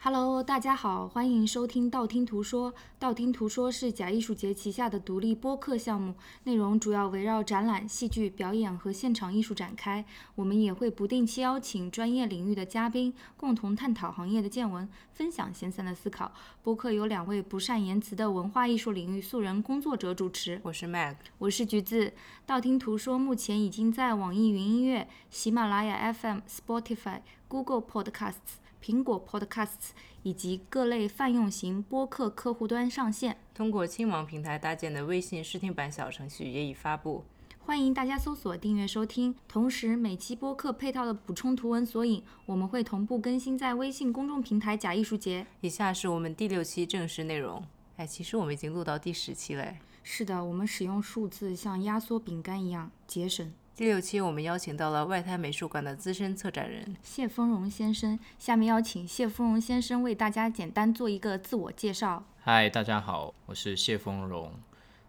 [0.00, 2.72] Hello，大家好，欢迎收听道听途说。
[3.00, 10.04] 道听途说是假艺术节旗下的独立播客项目，内容主要围绕展览、戏剧表演和现场艺术展开。
[10.36, 16.32] 我们也会不定期邀请专业领域的嘉宾，共同探讨行业的见闻，分享闲散的思考。
[16.62, 20.60] 播客由两位不善言辞的文化艺术领域素人工作者主持。
[20.62, 22.12] 我是 Mag，我是橘子。
[22.46, 28.62] 道听途说目前已经在网易云音乐、喜马拉雅 FM、Spotify、Google Podcasts。
[28.82, 29.90] 苹果 Podcasts
[30.22, 33.36] 以及各类泛用型播客客户端上线。
[33.54, 37.24] 通过青芒平台搭建的微信试听版小程序也已发布，
[37.58, 39.34] 欢迎大家搜索订阅收听。
[39.46, 45.46] 同时，每期播客配套的补充图文索引，我们会同步更新在微信公众平台“假艺术节”。
[45.60, 47.62] 以下是我们第六期正式内容。
[47.96, 49.74] 哎，其实我们已经录到第十期了。
[50.02, 53.52] 是的，我们使用数字像压缩饼干一样节省。
[53.78, 58.18] 第六期，我们邀请到了外滩美术馆的资深策展人谢丰荣先生。
[58.36, 62.24] 下面邀请谢丰荣先生为大家简单做一个自我介绍。
[62.40, 64.52] 嗨，大家好，我是谢丰荣，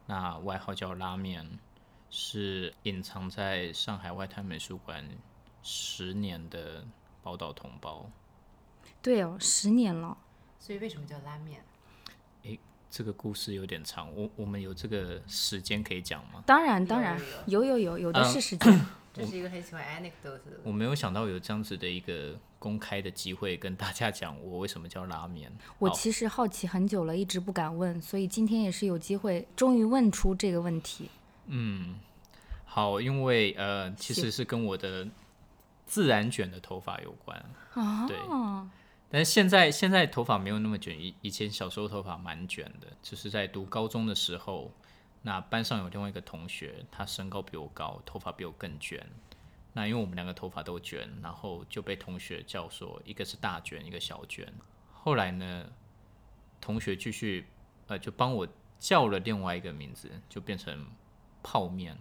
[0.05, 1.57] 那外号叫拉面，
[2.11, 5.03] 是隐藏在上海外滩美术馆
[5.63, 6.85] 十年的
[7.23, 8.07] 宝岛同胞。
[9.01, 10.15] 对哦，十年了。
[10.59, 11.63] 所以为什么叫拉面？
[12.89, 16.43] 这个故事有点长，我我们有这个时间可以讲吗？
[16.45, 18.85] 当然，当然，有有有有的是时间。
[19.11, 20.59] 这是一个很喜欢 anecdote 的。
[20.63, 25.51] 我没有想到有这样子的一个公开的机会跟大家讲我为什么叫拉面。
[25.79, 31.09] 我其实好奇很久了，一直不敢问，所以今天也是有机会，终于问出这个问题。
[31.47, 31.95] 嗯，
[32.65, 35.07] 好，因为呃，其实是跟我的
[35.85, 38.07] 自然卷的头发有关啊。
[38.07, 38.15] 对。
[39.11, 44.71] 但是现在现在头发没有那么卷，以以前小时候头发蛮卷的，就是在读高中的时候，
[45.23, 49.03] 那班上有另外一个同学，他身高比我高，头发比我更卷。
[49.73, 54.51] 那因为我们两个头发都卷，然后就被同学叫说一个是大卷，一个小卷。
[54.91, 55.65] 后来呢，
[56.61, 57.47] 同学继续
[57.87, 60.85] 呃就帮我叫了另外一个名字，就变成
[61.41, 61.97] 泡面，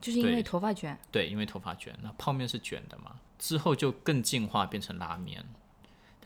[0.00, 0.98] 就是因为头发卷。
[1.10, 5.44] 对，因为头发卷，那泡面是卷的嘛，之后就更进化变成拉面。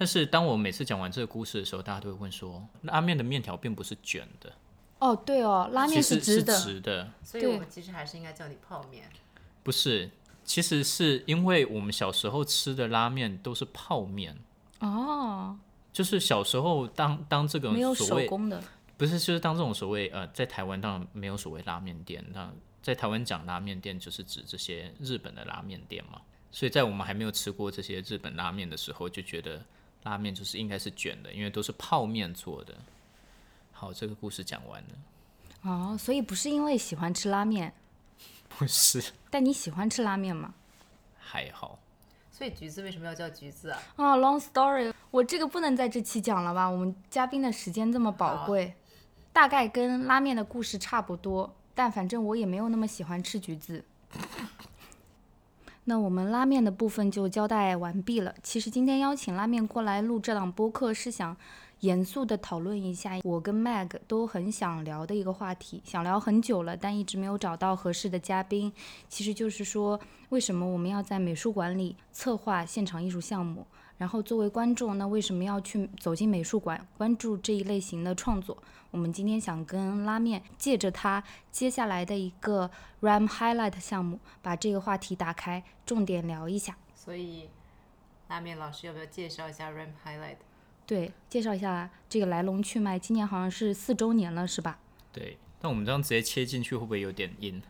[0.00, 4.50] 但是当我每次讲完这个故事的时候，大家都会问说，拉面的面条并不是卷的。
[4.98, 6.58] 哦，对哦，拉面是直的。
[6.58, 7.12] 直的。
[7.22, 9.10] 所以我们其实还是应该叫你泡面。
[9.62, 10.10] 不是，
[10.42, 14.38] 其实是因为我们小时候吃的拉面都是泡面。
[14.78, 15.58] 哦。
[15.92, 18.62] 就是小时候当当这个没有手工的，
[18.96, 22.50] 不是，就是当这种所谓呃，在台湾当然没有所谓拉面店，那
[22.82, 26.22] 在台湾讲拉面店就是指这些日本的拉面店嘛。
[26.50, 29.62] 所以在我们还没有吃过这些日本拉面的时候，就觉得。
[30.04, 32.74] 拉面就是应该是卷的，因为都是泡面做的。
[33.72, 34.88] 好，这个故事讲完了。
[35.62, 37.72] 哦，所以不是因为喜欢吃拉面？
[38.48, 39.12] 不是。
[39.30, 40.54] 但你喜欢吃拉面吗？
[41.18, 41.78] 还好。
[42.30, 43.78] 所以橘子为什么要叫橘子啊？
[43.96, 46.66] 啊，long story，我这个不能在这期讲了吧？
[46.66, 48.74] 我们嘉宾的时间这么宝贵，
[49.32, 53.84] 大概跟拉面的故事差不多，但反正我也没有那么喜欢吃橘子。
[55.84, 58.34] 那我们拉面的部分就交代完毕了。
[58.42, 61.36] 其实今天邀请拉面过来录这档播客，是想
[61.80, 68.72] 严肃的讨论一下我跟 Mag 都很想聊的一个话题，想聊很久了，但一直没有找到合适的嘉宾。
[69.08, 69.98] 其实就是说，
[70.28, 73.66] 为什么我们要在美术馆里策划现场艺术项目？
[74.00, 78.56] 然后作为观众，那为什么要去走进美术馆关注这一类型的创作？
[78.90, 81.22] 我们今天想跟拉面借着他
[81.52, 82.70] 接下来的一个
[83.02, 86.78] RAM Highlight 项目，把这个话题打开，重点聊一下。
[86.94, 87.50] 所以，
[88.28, 90.38] 拉面老师要不要介绍一下 RAM Highlight？
[90.86, 92.98] 对，介绍一下这个来龙去脉。
[92.98, 94.78] 今年好像是四周年了，是吧？
[95.12, 95.36] 对。
[95.60, 97.60] 那我们这样直接切进去，会不会有点硬？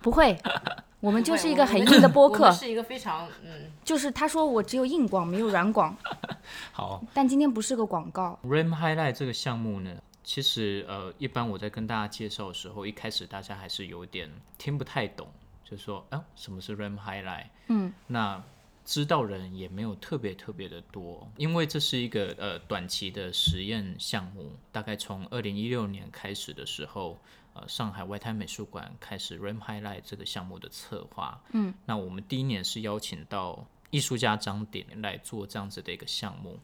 [0.00, 0.38] 不会。
[1.04, 5.94] 我们就是一个很硬的播客，是一个非常嗯，就是他说我只有硬广没有软广，
[6.72, 8.38] 好，但今天不是个广告。
[8.42, 15.28] RAM Highlight 这个项目呢，其实呃，一般我在跟大家介绍的时候，一开始大家还是有点听不太懂，
[15.62, 17.48] 就说啊，什么是 RAM Highlight？
[17.68, 18.42] 嗯，那
[18.86, 27.18] 知道人也没有特别特别的多，因为这是一个呃短期的实验项目，大概从二零一六年开始的时候。
[27.54, 31.40] 呃，上海外滩美术馆开始 RAM Highlight 这个项目的策划。
[31.52, 36.58] 嗯，那我们第一年是邀请到艺术家张典来做这样子的一个项目。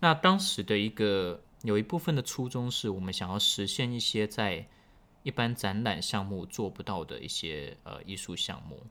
[0.00, 4.66] 那当时的一个有一部分的初衷是我们想要实现一些在
[5.22, 8.82] 一般展览项目做不到的一些呃艺术项目。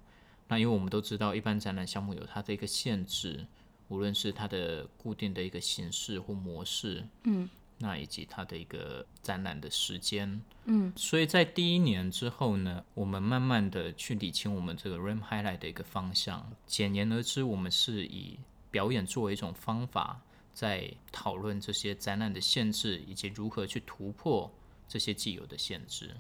[0.47, 3.45] 那因为我们都知道，一般展览项目有它的一个限制，
[3.89, 7.05] 无论是它的固定的一个形式或模式。
[7.23, 7.49] 嗯。
[7.77, 16.49] 那以及它的一个展览的时间，嗯，所以在第一年之后呢，我们慢慢的去理清我们这个 RAM Highlight 的一个方向。
[16.65, 18.39] 简言而之，我们是以
[18.71, 20.21] 表演作为一种方法，
[20.53, 24.49] 在讨论这些展览的限制，以及如何去突破
[24.87, 26.15] 这些既有的限制。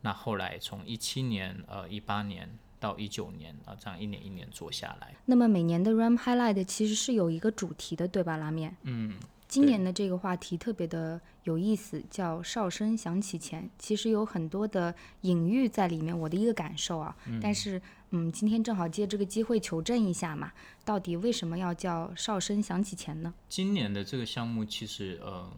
[0.00, 8.36] 那后来从一七年、呃一八年到一九年啊，这样一年一年做下来，那么每年的 RAM Highlight 其实是有一个主题的，对吧？
[8.36, 8.76] 拉面。
[8.82, 9.18] 嗯，
[9.54, 16.18] 今年的这个话题特别的有意思，叫“哨声响起前”，其实有很多的隐喻在里面。
[16.18, 17.80] 我的一个感受啊，但是
[18.10, 20.52] 嗯，今天正好借这个机会求证一下嘛，
[20.84, 23.32] 到底为什么要叫“哨声响起前”呢？
[23.48, 25.48] 今年的这个项目其实呃，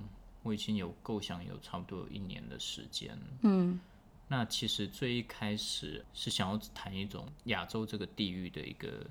[0.42, 3.18] 我已经有构想有差不多有一年的时间。
[3.40, 3.80] 嗯
[4.28, 9.06] 那其实最一开始是想要谈一种亚洲这个地域的一个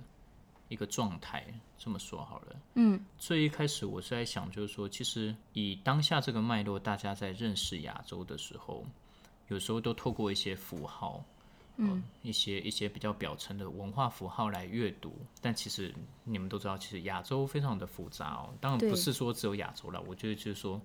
[0.75, 1.41] 一个状态，
[1.77, 2.55] 这么说好了。
[2.73, 8.85] 嗯最一开始我是在想，就是说，其实以当下这个脉络，大家在认识亚洲的时候，
[9.47, 11.23] 有时候都透过一些符号，
[11.77, 15.15] 嗯、一些一些比较表层的文化符号来阅读。
[15.41, 15.95] 但其实
[16.25, 18.53] 你们都知道，其实亚洲非常的复杂哦。
[18.59, 20.81] 当然不是说只有亚洲了，我觉得就是说。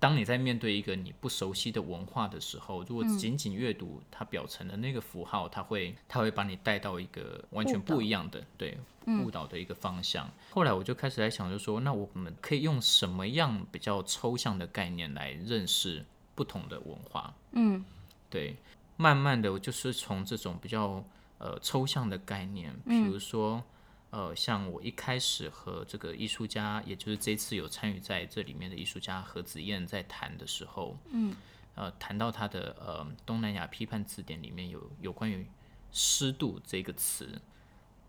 [0.00, 10.30] 当你在面对一个你不熟悉的文化的时候，如果仅仅阅读它表层的那个符号，它会它会把你带到一个完全不一样的对误导的一个方向。
[10.50, 16.04] 后来我就开始在想，就说，那我们可以用什么样比较抽象的概念来认识
[16.34, 17.34] 不同的文化？
[17.52, 17.84] 嗯
[18.28, 18.56] 对，
[18.96, 21.04] 慢慢的，我就是从这种比较
[21.38, 23.62] 呃抽象的概念，比如说。
[24.10, 31.34] 呃，像我一开始和这个艺术家，也就是这次有参与在这里面的艺术家何子燕在谈的时候，嗯，
[31.74, 35.44] 呃，谈到他的呃东南亚批判字典里面有有关于
[35.90, 37.42] 湿度这个词，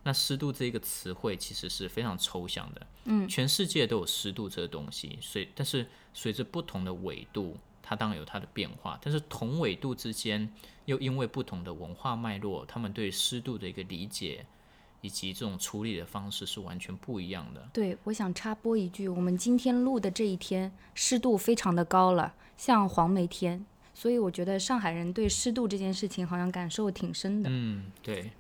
[0.05, 10.49] 那湿度这个词汇其实是非常抽象的，嗯，全世界都有湿度这个东西，所以但是随着不同的纬度，它当然有它的变化，但是同纬度之间
[10.85, 14.45] 又因为不同的文化脉络，他们对湿度的一个理解。
[15.01, 17.69] 以及这种处理的方式是完全不一样的。
[17.71, 23.63] 对，我想插播一句，我们今天录的这一天湿度非常的高了，像黄梅天，
[23.93, 27.49] 所以我觉得上海人对湿度这件事情好像感受挺深的。
[27.53, 28.31] 嗯，对。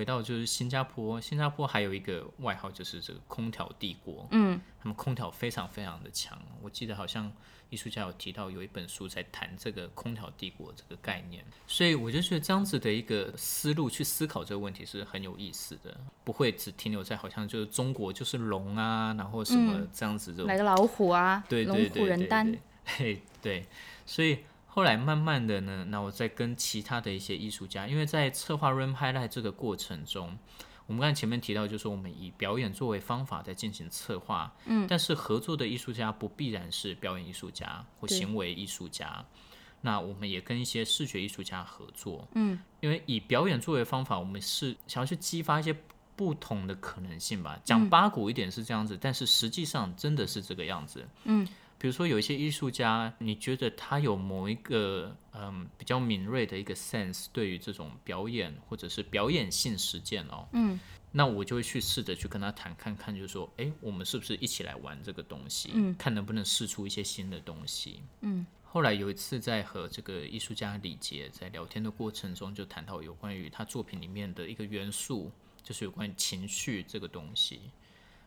[0.00, 4.26] 回到就是新加坡，新加坡还有一个外号就是这个空调帝国。
[4.30, 6.40] 嗯，他们空调非常非常的强。
[6.62, 7.30] 我记得好像
[7.68, 15.94] 艺术家有提到有一本书在谈这个空调帝国这个概念，所以我就觉得这样子的一个思路去思考这个问题是很有意思的，
[16.24, 22.50] 不会只停留在好像就是中国就是龙啊，然后什么这样子这种、来个老虎啊，对对对对虎人丹。
[22.50, 22.58] 对
[22.96, 23.66] 对对，
[24.06, 24.38] 所以
[24.72, 30.38] 后来慢慢的呢，那我再跟其他的一些艺术家，因为在策划 Run Highlight 这个过程中，
[30.86, 39.24] 我们刚才前面提到，就是我们以表演作为方法在进行策划，嗯，但是合作的艺术家不必然是表演艺术家或行为艺术家。
[39.82, 45.74] 那我们也跟一些视觉艺术家合作，嗯，因为以表演作为方法，我们是想要去激发一些
[46.14, 47.58] 不同的可能性吧。
[47.64, 51.08] 讲八股一点是这样子，但是实际上真的是这个样子。
[51.24, 51.48] 嗯，
[51.80, 60.78] 比如说有一些艺术家，你觉得他有某一个嗯比较敏锐的一个 sense，对于这种表演或者是表演性实践哦，嗯，
[61.10, 65.70] 那我就会去试着去跟他谈，看看就是说，哎，我们是不是一起来玩这个东西？
[65.72, 68.02] 嗯，看能不能试出一些新的东西。
[68.20, 68.46] 嗯。
[68.62, 75.32] 后来有一次在和这个艺术家李杰在聊天的过程中，就谈到有关于他作品里面的一个元素，
[75.62, 77.62] 就是有关于情绪这个东西。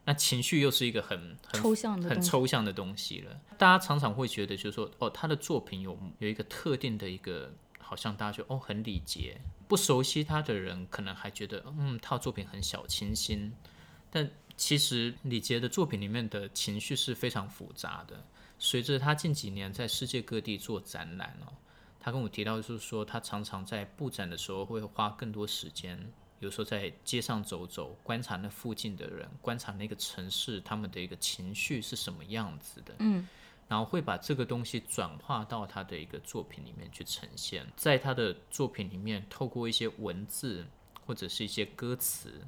[0.05, 3.39] 那情绪又是一个很很抽象的很东西抽象的东西了。
[3.57, 13.53] 大家常常会觉得，就是说，哦，他的作品有有一个特定的一个，好像大家觉得哦很礼节，不熟悉他的人可能还觉得，嗯，他的作品很小清新。
[14.11, 18.23] 但其实李杰的作品里面的情绪是非常复杂的。
[18.59, 21.53] 随着他近几年在世界各地做展览哦，
[21.99, 26.11] 他跟我提到就是说，他常常在布展的时候会花更多时间，
[26.43, 32.93] 有时候在街上走走，观察那附近的人，观察那个城市他们的一个情绪是什么样子的。
[32.99, 33.25] 嗯，
[33.69, 40.65] 然后会把这个东西转化到他的一个作品里面去呈现，在他的作品里面，透过一些文字
[41.05, 42.41] 或者是一些歌词，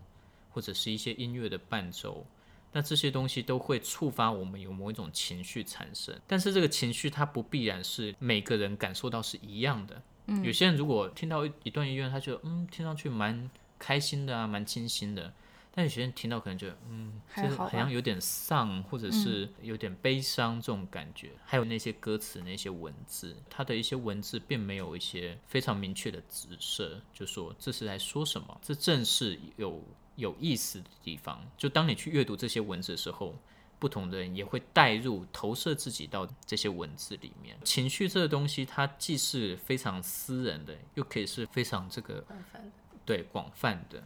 [0.51, 2.25] 或者是一些音乐的伴奏。
[2.73, 10.01] 那这些东西都会触发我们有某一种情绪产生，但是这个情绪它不必然是每个人感受到是一样的。
[10.27, 13.49] 嗯，有些人如果听到一一段音乐，他觉得嗯听上去蛮
[13.85, 15.31] 开心的啊，蛮清新的。
[15.71, 21.33] 但有些人听到可能觉得嗯，就是好像有点丧，或者是有点悲伤这种感觉。
[21.43, 29.83] 还有那些歌词、那些文字，它的一些文字并没有一些非常明确的指涉，就说这是在说什么，这正是有
[30.15, 31.45] 有意思的地方。
[31.57, 33.35] 就当你去阅读这些文字的时候，
[33.77, 37.57] 不同的人也会带入、投射自己到这些文字里面。
[37.65, 42.23] 情绪这个东西，它既是非常私人的，又可以是非常这个
[43.05, 44.03] 对广泛的。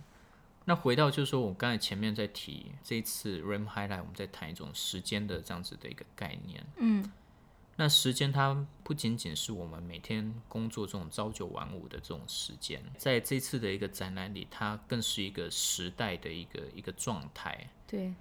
[0.66, 6.64] 那回到就是说我刚才前面在提这一次 RAM Highlight，我们在谈一种时间的这样子的一个概念。
[6.78, 7.12] 嗯，
[7.78, 17.70] 那时间它不仅仅是我们每天工作这种朝九晚五的这种时间，在这次的一个展览里，它更是一个时代的一个一个状态。
[17.88, 18.14] 对，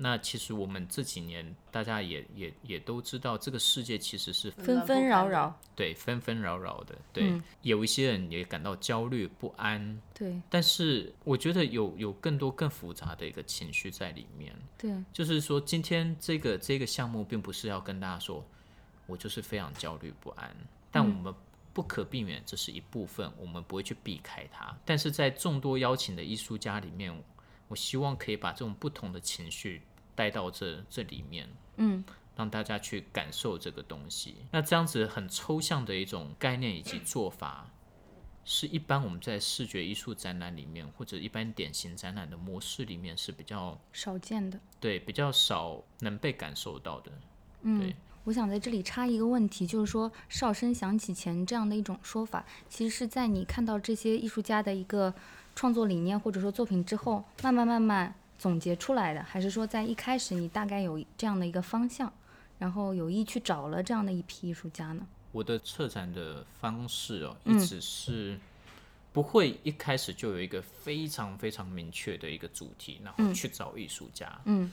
[0.00, 10.40] 那其实我们这几年大家也也也都知道，这个世界其实是纷纷扰扰，对纷纷扰扰的，对，有一些人也感到焦虑不安，对。
[10.48, 18.44] 但是我觉得有有更多更复杂的一个情绪在里面，对，就是说今天这个这个项目并不是要跟大家说，
[19.06, 20.56] 我就是非常焦虑不安，
[20.92, 21.34] 但我们
[21.72, 27.12] 不可避免这是一部分，我们不会去避开它，但是在众多邀请的艺术家里面，
[27.68, 29.82] 我希望可以把这种不同的情绪
[30.14, 32.04] 带到这这里面，嗯，
[32.36, 34.36] 让大家去感受这个东西。
[34.50, 37.70] 那这样子很抽象的一种概念以及做法，
[38.44, 44.58] 是一般我们在视觉艺术展览里面或者一般典型展览的模式里面是比较少见的。
[44.80, 47.12] 对比较少能被感受到的。
[47.62, 55.12] 嗯对，我想在这里插一个问题，就是说“哨声响起前”这样的一种说法，其实是在你看到这些艺术家的一个
[55.58, 62.12] 创作理念或者说作品之后，慢慢慢慢总结出来的，还是说在一开始你大概有这样的一个方向，
[62.60, 65.04] 然后有意去找了这样的一批艺术家呢？
[65.32, 67.56] 我的策展的方式哦，嗯。
[67.56, 68.38] 一直是
[69.12, 74.70] 不会一开始就有一个非常非常明确的一个主题，然后去找艺术家，嗯。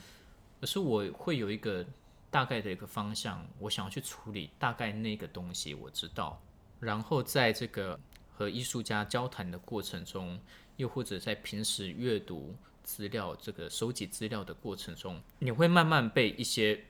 [0.62, 1.84] 而是我会有一个
[2.30, 6.40] 大概的一个方向，我想要去处理大概那个东西，我知道，
[6.80, 8.00] 然后在这个
[8.38, 10.40] 和艺术家交谈的过程中，
[10.78, 16.84] 又或者在平时阅读资料、这个收集资料的过程中，你会慢慢被一些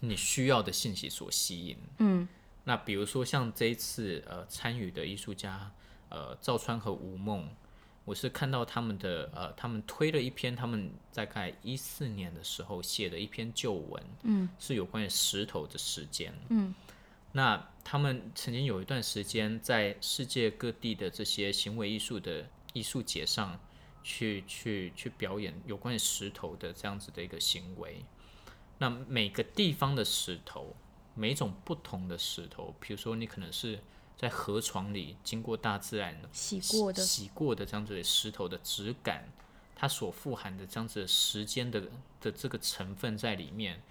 [0.00, 1.76] 你需要的信息所吸引。
[1.98, 2.28] 嗯。
[2.64, 5.70] 那比如说像这一次呃参与的艺术家
[6.08, 7.48] 呃赵川和吴梦，
[8.04, 16.74] 我是看到他们的呃他们推了一篇他们大概一四年的时候写的一篇旧文，嗯，是有关于石头的时间，嗯，
[17.30, 22.44] 那他们曾经有一段时间在世界各地的这些行为艺术的
[22.76, 23.58] 艺术节上
[24.02, 28.04] 去去去表演有关于石头的这样子的一个行为，
[28.78, 30.74] 那每个地方的石头。
[31.18, 33.80] 每种不同的石头，比如说你可能是
[34.18, 39.26] 在河床里经过大自然洗过的洗过的这样子的石头的质感，
[39.74, 41.88] 它所富含的这样子的时间的
[42.20, 43.82] 的这个成分在里面，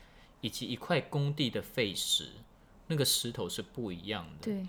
[0.42, 2.30] 以及一块工地的废石，
[2.86, 4.44] 那个石头是不一样的。
[4.44, 4.63] 对，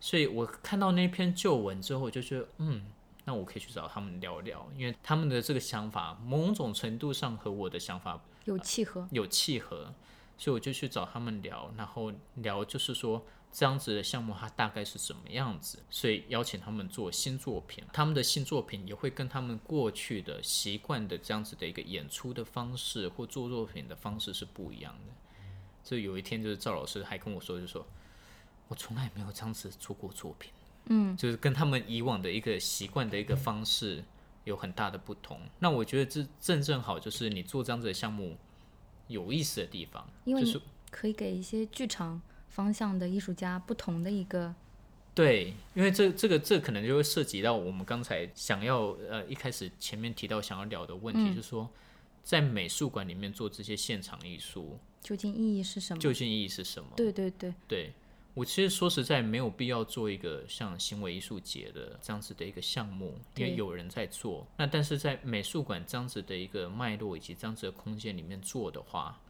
[0.00, 2.86] 所以我看到那篇旧文之后，我就觉得，嗯，
[3.24, 9.06] 那我可以去找他们聊聊，因为他们的这个想法，某种程度上和我的想法有契合。
[9.10, 9.94] 有契合，
[10.38, 25.12] 所以我就去找他们聊，然后聊就是说这样子的项目它大概是什么样子，所以邀请他们做新作品，他们的新作品也会跟他们过去的习惯的这样子的一个演出的方式或做作品的方式是不一样的。
[25.82, 27.84] 所以有一天就是赵老师还跟我说，就说
[28.68, 30.52] 我从来没有这样子做过作品，
[30.90, 34.04] 嗯，就是跟他们以往的一个习惯的一个方式
[34.44, 35.40] 有很大的不同。
[35.58, 38.36] 那我觉得这正正好就是你做这样子的项目
[39.08, 44.54] 有意思的地方，因为就是可以给一些剧场方向的艺术家不同的一个，
[45.14, 51.70] 对，因为这这个这可能就会涉及到我们刚才想要呃一开始前面提到想要聊的问题，嗯就是说
[52.22, 56.00] 在美术馆里面做这些现场艺术究竟意义是什么？
[56.00, 56.90] 究竟意义是什么？
[56.96, 57.92] 对对对，对
[58.34, 64.46] 我其实说实在没有必要做一个像行为艺术节的这样子的一个项目，因为有人在做。
[64.56, 69.20] 那但是在美术馆这样子的一个脉络以及这样子的空间里面做的话，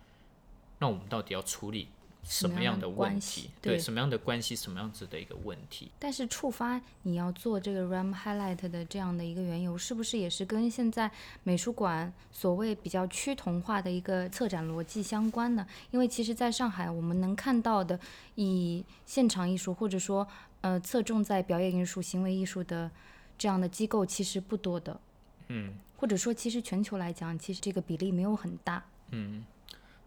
[0.78, 1.88] 那我们到底要处理
[2.22, 3.50] 什么样的问关系题？
[3.62, 4.54] 对什么样的关系？
[4.54, 5.90] 什么样子的一个问题？
[5.98, 11.10] 但是触发你要做这个 RAM highlight 的这样的一个缘由，是不是也是跟现在
[11.42, 15.66] 美术馆所谓比较趋同化的一个策展逻辑相关呢？
[15.90, 17.98] 因为其实在上海，我们能看到的
[18.34, 20.26] 以现场艺术或者说
[20.60, 22.90] 呃侧重在表演艺术、行为艺术的
[23.38, 25.00] 这样的机构其实不多的。
[25.48, 28.84] 嗯，或者说，其实全球来讲，其实这个比例没有很大。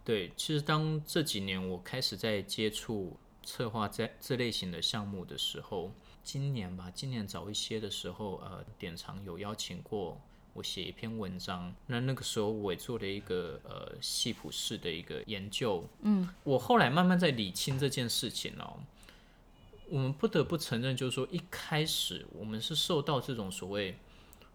[0.05, 5.91] 对，其实当这几年我开始在接触策划这这类型的项目的时候，
[6.23, 10.19] 今年吧，今年早一些的时候，呃，典藏有邀请过
[10.53, 18.79] 我写一篇文章，那那个时候我也做了一个呃系谱式的一个研究，嗯，我后来慢慢在理清这件事情哦。
[19.89, 23.97] 我们不得不承认，就是说一开始我们是受到这种所谓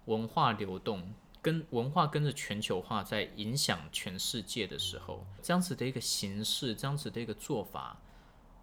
[0.06, 1.12] 文化流动
[1.48, 7.96] 跟文化跟着全球化在影响全世界的时候，这样子的一个形式，这样子的一个做法，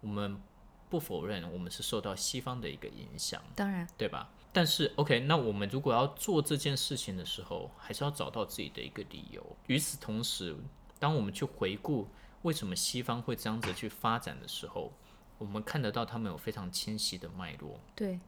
[0.00, 0.40] 我们
[0.88, 4.30] 不否认我们是受到西方的一个影响，当然，对吧？
[4.52, 9.44] 但是 OK，那我们如果要做这件事情的时候，还是要找到自己的一个理由。
[9.66, 10.56] 与此同时，
[11.00, 12.06] 当我们去回顾
[12.42, 14.92] 为什么西方会这样子去发展的时候，
[15.38, 17.80] 我们看得到他们有非常清晰的脉络。
[17.96, 18.20] 对，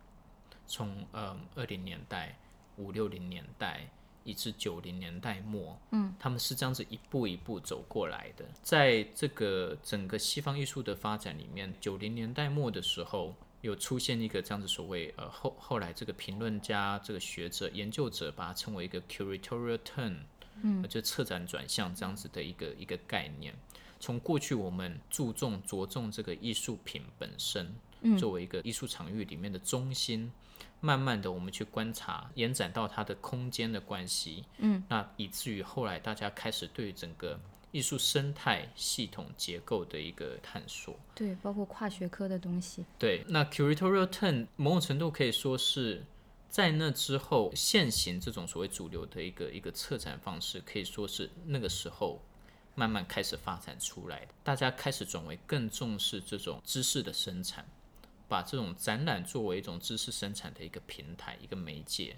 [0.67, 2.37] 从呃二零年代、
[2.77, 3.89] 五六零年代，
[4.29, 8.45] 一至九零年代末，嗯，他们是这样子一步一步走过来的。
[8.63, 20.19] 在这个整个西方艺术的发展里面，九零年代末的时候，有出现一个这样子所谓呃后后来这个评论家、这个学者、研究者把它称为一个 curatorial turn，
[20.63, 23.55] 嗯，就策展转向这样子的一个一个概念。
[23.99, 27.75] 从过去我们注重着重这个艺术品本身，
[28.19, 30.31] 作为一个艺术场域里面的中心，
[30.81, 37.39] 慢慢的我们去观察，延展到它的空间的关系，嗯，那以至于后来大家开始对整个
[37.71, 40.99] 艺术生态系统结构的一个探索。
[41.15, 42.85] 对，包括跨学科的东西。
[42.99, 46.05] 对，那 curatorial turn 某种程度可以说是
[46.49, 52.21] 在那之后现行这种所谓主流的一个一个策展方式，可以说是那个时候。
[52.75, 57.67] 慢慢开始发展出来的，大家开始转为更重视这种知识的生产，
[58.29, 62.17] 把这种展览作为一种知识生产的一个平台、一个媒介。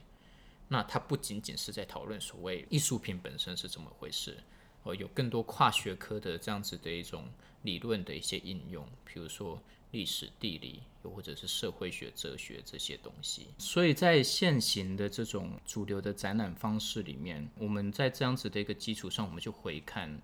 [0.68, 4.36] 那它不仅仅是在讨论所谓艺术品本身是怎么回事，
[4.82, 7.28] 哦，有更多跨学科的这样子的一种
[7.62, 13.48] 理论的一些应用，比如说历史、地理，又或者是社会学、哲学这些东西。
[13.58, 20.20] 所以在现行的这种主流的展览方式里面，我们在这样子的一个基础上，我们就回看。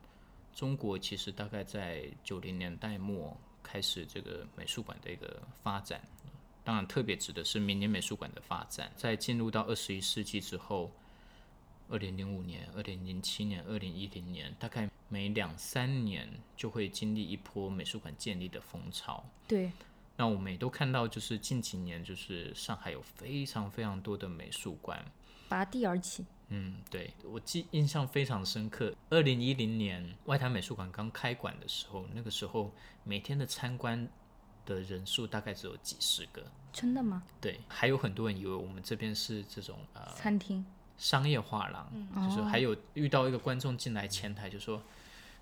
[0.55, 6.00] 中国其实大概在九零年代末开始这个美术馆的一个发展，
[6.62, 8.92] 当然特别指的是民间美术馆的发展。
[8.94, 10.92] 在进入到二十一世纪之后，
[11.88, 19.25] 二零零五年、二零零七年、二零一零年，大概每两三年就会经历一波美术馆建立的风潮。
[19.49, 19.73] 对，
[20.16, 25.04] 那我们也都看到，就是近几年，就是上海有非常非常多的美术馆
[25.49, 26.25] 拔地而起。
[26.49, 28.95] 嗯，对我记印象非常深刻。
[29.11, 32.73] 二零一零年外滩美术馆刚开馆的时候，那个时候
[33.03, 34.09] 每天的参观
[34.65, 36.44] 的人数大概只有几十个。
[36.73, 37.25] 真的吗？
[37.40, 40.64] 对，还有很多人以为我们这边是这种呃餐厅、
[40.97, 41.90] 商业画廊，
[42.29, 44.81] 就是还有遇到一个观众进来前台就说：“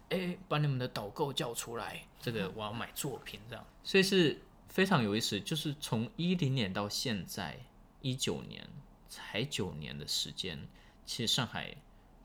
[0.08, 5.38] 哎，把你们的导购叫出来，这个我要买作品。”这样，所以是非常有意思。
[5.38, 7.58] 就是从一零年到现在
[8.00, 8.66] 一九年，
[9.08, 10.58] 才九年的时间。
[11.06, 11.74] 其实上海，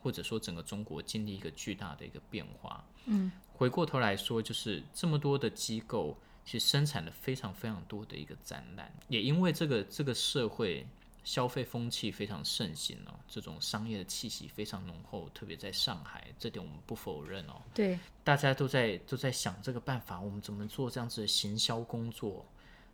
[0.01, 2.83] 或者说整个中国经历一个巨大的一个变化。
[3.05, 6.15] 嗯，回过头来说，就是这么多的机构，
[6.45, 8.91] 其实生产了非常非常多的一个展览。
[9.07, 10.85] 也因为这个这个社会
[11.23, 17.61] 消费风气非常盛行哦，这种商业的气息非常浓厚，特别在上海，这点我们不否认哦。
[17.73, 22.45] 对，大家都在都在想这个办法，我们怎么做这样子的行销工作？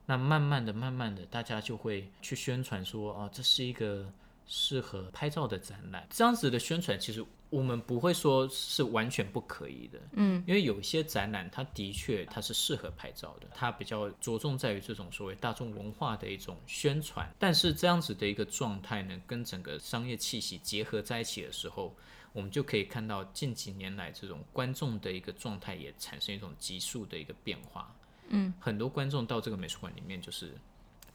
[0.05, 4.11] 那慢慢的、慢慢的，大家就会去宣传说，哦，这是一个。
[4.47, 17.27] 适合拍照的展览，这样子的宣传其实我们不会说是完全不可以的，嗯，因为有一些展览，它的确它是适合拍照的，它比较着重在于这种所谓大众文化的一种宣传。
[17.39, 21.95] 但是这样子的一个状态呢，跟整个商业气息结合在一起的时候，
[22.33, 27.95] 我们就可以看到近几年来这种观众的一个状态也产生一种急速的一个变化，
[28.27, 30.53] 嗯，很多观众到这个美术馆里面就是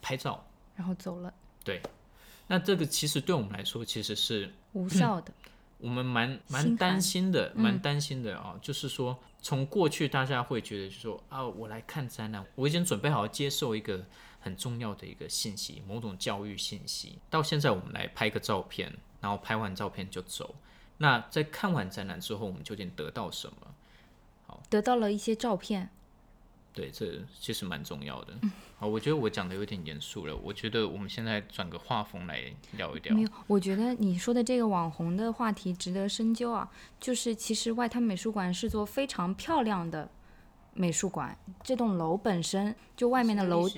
[0.01, 1.81] 拍照，然后走了，对。
[2.51, 5.33] 那这个其实对我们来说其实是无效的，
[5.79, 8.59] 我们蛮蛮担心的，蛮担心的啊。
[8.61, 14.05] 就是说，从过去大家会觉得，就说啊，我来看展览，我已经准备好接受一个
[14.41, 17.21] 很重要的一个信息，某种教育信息。
[17.31, 20.57] 到现在，我们来拍个照片，然后拍完照片就走。
[20.99, 23.57] 那在看完展览之后，我们究竟得到什么？
[24.49, 25.89] 好，得到了一些照片。
[26.73, 28.35] 对，这其实蛮重要的。
[28.81, 30.35] 好，我觉得我讲的有点严肃了。
[30.35, 32.41] 我觉得我们现在转个画风来
[32.79, 33.15] 聊一聊。
[33.15, 36.67] 没有，我觉得你说的这个网红的话题值得深究啊。
[36.99, 40.11] 就是其实外滩美术馆是座非常漂亮的
[40.73, 43.69] 美术馆，这栋楼本身就外面的楼，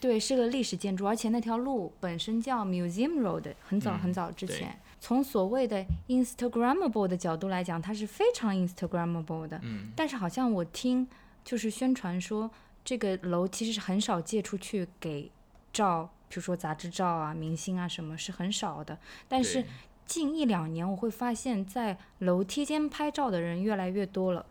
[0.00, 4.80] 对，是个历史建筑，而且那条路本身叫 Museum Road，很早很早之前。
[4.98, 9.60] 从所谓的 Instagramable 的角度来讲，它是非常 Instagramable 的。
[9.62, 9.92] 嗯。
[9.94, 11.06] 但是好像我听。
[11.42, 12.48] 就是宣传说
[12.90, 15.30] 这个楼其实是很少借出去给
[15.72, 18.98] 照，比如说杂志照啊、明星啊什么是很少的。
[19.28, 19.64] 但是
[20.04, 24.44] 近一两年我会发现，在楼梯间拍照的人越来越多了，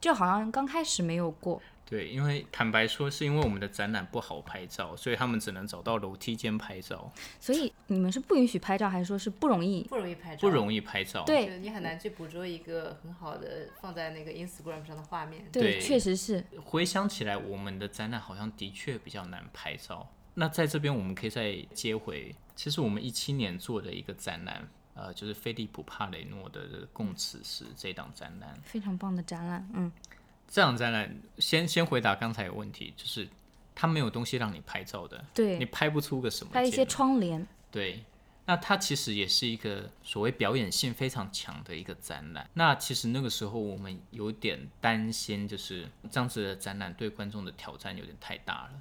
[0.00, 1.62] 这好像刚开始没有过。
[1.86, 7.12] 对，因为坦白说，是因为我们的展览不好拍照，所以他们只能找到楼梯间拍照。
[7.38, 9.82] 所以你们是不允许拍照，还是说是不容易？
[9.84, 10.40] 不容易拍照。
[10.40, 11.24] 不容易拍照。
[11.24, 15.46] 对，你很难去捕捉一个很好的放在那个 Instagram 上的画面。
[15.52, 16.42] 对，确实是。
[16.64, 20.10] 回想起来，我们的展览好像的确比较难拍照。
[20.36, 29.92] 那在这边我们可以再接回，其实我们一七年做的一个展览，呃，就是菲利普帕雷诺的《共此时》这档展览，非常棒的展览，嗯，
[30.48, 33.28] 这样展览先先回答刚才有问题，就是
[33.74, 38.04] 它没有东西让你拍照的，对，你拍不出个什么，拍一些窗帘，对。
[38.46, 42.46] 那它其实也是一个所谓表演性非常强的一个展览。
[42.52, 48.72] 那其实那个时候我们有点担心，就是这样子的展览对观众的挑战有点太大了。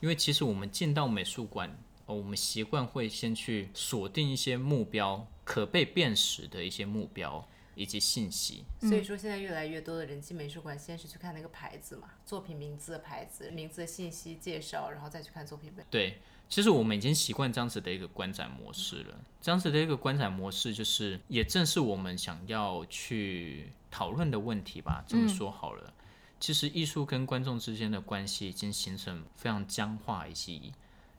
[0.00, 1.70] 因为其实我们进到美术馆，
[2.06, 8.64] 哦，我们习惯会先去锁定一些目标，可被辨识的一些目标以及信息。
[8.80, 15.84] 所以说，现在越来越多的人进美术馆，先是去看那个牌子嘛，作品名字的牌子、名字的信息介绍，然后再去看作品本。
[15.90, 16.18] 对。
[16.46, 19.18] 其实我们已经习惯这样子的一个观展模式了。
[19.40, 25.02] 这样子的一个观展模式，就是也正是我们想要去讨论的问题吧。
[25.08, 25.92] 这么说好了，
[26.38, 30.70] 其实艺术跟观众之间的关系已经形成非常僵化以及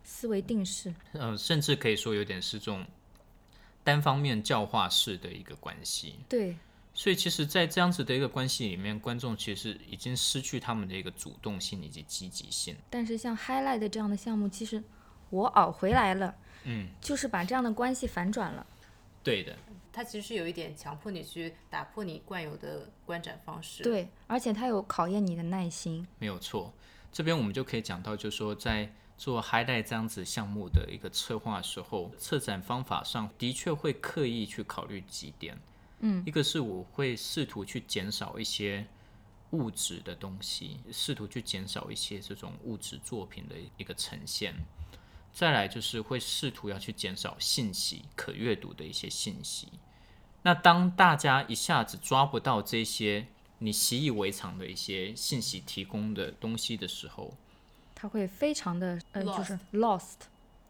[0.03, 2.85] 思维定式，呃，甚至可以说有点是这种
[3.85, 6.19] 单方面教化式的一个关系。
[6.27, 6.57] 对。
[6.93, 12.75] 所以，其实，在这样子的一个关系里面，观众其实已经失去他们的一个主动性以及积极性。
[12.89, 14.83] 但是，像 Highlight 这样的项目，其实。
[15.31, 16.33] 我熬回来了，
[16.65, 18.65] 嗯，就是把这样的关系反转了。
[19.23, 19.57] 对的，
[19.91, 23.83] 它其实是有一点强迫你去打破你惯有的观展方式。
[23.83, 26.07] 对，而且它有考验你的耐心。
[26.19, 26.71] 没有错，
[27.11, 35.57] 这边我们就可以讲到，就是说在做 High 带这样子项目的一个策划时候，策展方法上的确会刻意去考虑几点。
[35.99, 38.85] 嗯，一个是我会试图去减少一些
[39.51, 44.53] 物质的东西，试图去减少一些这种物质作品的一个呈现。
[45.31, 49.67] 再来就是会试图要去减少信息可阅读的一些信息。
[50.43, 57.33] 那当大家一下子抓不到这些你习以为常的一些信息提供的东西的时候，
[57.95, 60.17] 他会非常的呃，就是 lost。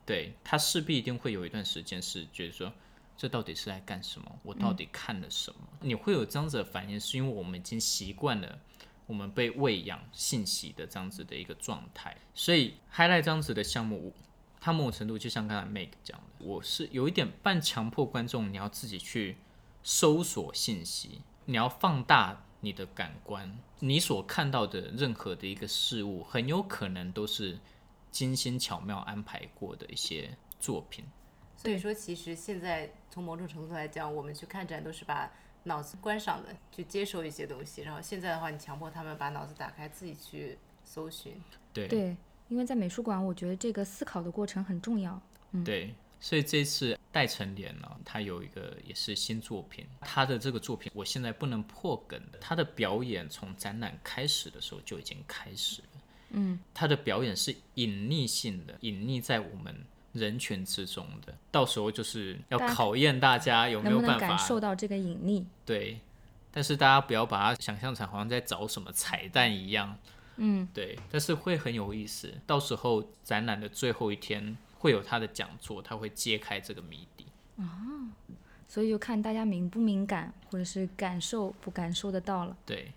[0.05, 2.71] 对他势必一定会有一段时间是觉得说，
[3.17, 4.39] 这到底是在干什么？
[4.43, 5.59] 我到底看了什么？
[5.81, 8.59] 你会有这样子的反应，是因为我们已经习惯了
[9.07, 12.15] 我们被喂养信息的这样子的一个状态。
[12.33, 14.13] 所以 highlight 这样子的项目。
[14.57, 19.37] 它某种程度就像刚才 Make 讲的，我是有一点半强迫观众，你要自己去
[19.83, 23.49] 搜索信息，你要放大你的感官，
[23.79, 27.59] 你所看到的任何的一个事物，很有可能都是
[28.09, 31.05] 精心巧妙安排过的一些作品。
[31.55, 35.31] 所以说，其实现在从某种程度来讲，我们去看展都是把
[35.63, 37.83] 脑子关上的，去接受一些东西。
[37.83, 41.39] 然后现在的话，你强迫他们把脑子打开，自己去搜寻。
[41.71, 41.87] 对。
[41.87, 42.17] 对。
[42.47, 45.19] 因为在美术馆，我觉得这个思考的过程很重要。
[45.51, 55.87] 嗯，对，所以这次戴成莲呢，他有一个也是新作品，他的这个作品我现在不能破梗的，他的表演从展览开始的时候就已经开始了。
[56.31, 65.45] 嗯，他的表演是隐匿性的，隐匿在我们人群之中的，到时候就是要考验大家有没有办法感受到这个隐匿。
[65.63, 65.99] 对，
[66.51, 69.97] 但是大家不要把它想象成好像在找什么彩蛋一样。
[70.37, 72.33] 嗯，对，但是会很有意思。
[72.45, 77.25] 到时候展览的最后一天会有他的讲座，他会揭开这个谜底。
[77.57, 78.11] 啊，
[78.67, 82.57] 所以就看大家敏不敏感，或者是感受不感受得到了。
[82.65, 82.91] 对，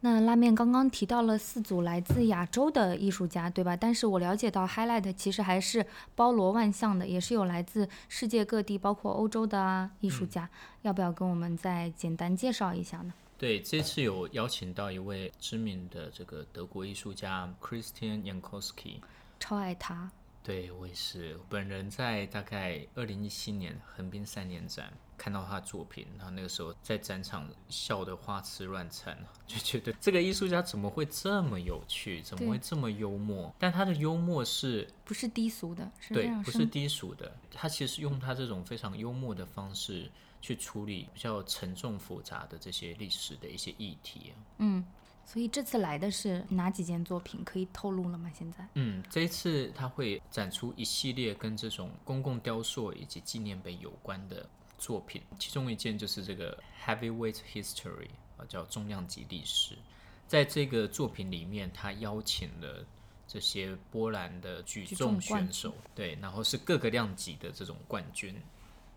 [0.00, 3.76] 那拉面刚刚提到了四组来自亚洲的艺术家，对吧？
[3.76, 10.48] 但是我了解到 Highlight 其实还是包罗万象的，也是有来自世界各地，包括欧洲的啊艺术家。
[10.82, 13.12] 要不要跟我们再简单介绍一下呢？
[13.36, 19.00] 对，这次有邀请到一位知名的这个德国艺术家 Christian Jankowski，
[19.40, 20.10] 超爱他。
[20.44, 33.52] 对我也是，本人在大概二零一七年横滨三年展看到他作品，然后那个时候在展场笑得花枝乱颤，就觉得这个艺术家怎么会这么有趣，怎么会这么幽默？
[33.58, 35.90] 但他的幽默是不是低俗的？
[36.10, 40.10] 对，不是低俗的，他其实用他这种非常幽默的方式。
[40.44, 44.34] 去处理比较沉重复杂的这些历史的一些议题。
[44.58, 44.84] 嗯，
[45.26, 48.30] 所以这次来的是哪几件作品可以透露了吗？
[48.36, 48.66] 现在？
[48.74, 59.76] 嗯，这一次他会展出一系列跟这种公共雕塑以及纪念碑有关的作品，其中一件就是这个 Heavyweight History 啊，叫重量级历史。
[60.26, 62.84] 在这个作品里面，他邀请了
[63.26, 68.34] 这些波兰的举重选手，对，然后是各个量级的这种冠军。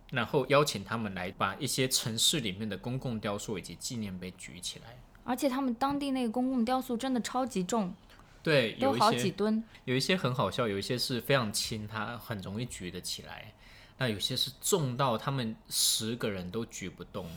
[0.10, 7.94] 然后邀请他们来把一些城市里面的公共雕塑以及纪念碑举起来，而且他们当地那个公共雕塑真的超级重，
[8.42, 13.54] 对，有好几吨，有一些很好笑，有一些是非常轻，它很容易举得起来，
[13.98, 17.30] 那有些是重到他们十个人都举不动。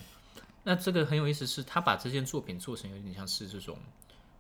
[0.63, 3.77] 那这个很有意思，是他把这件作品做成有点像是这种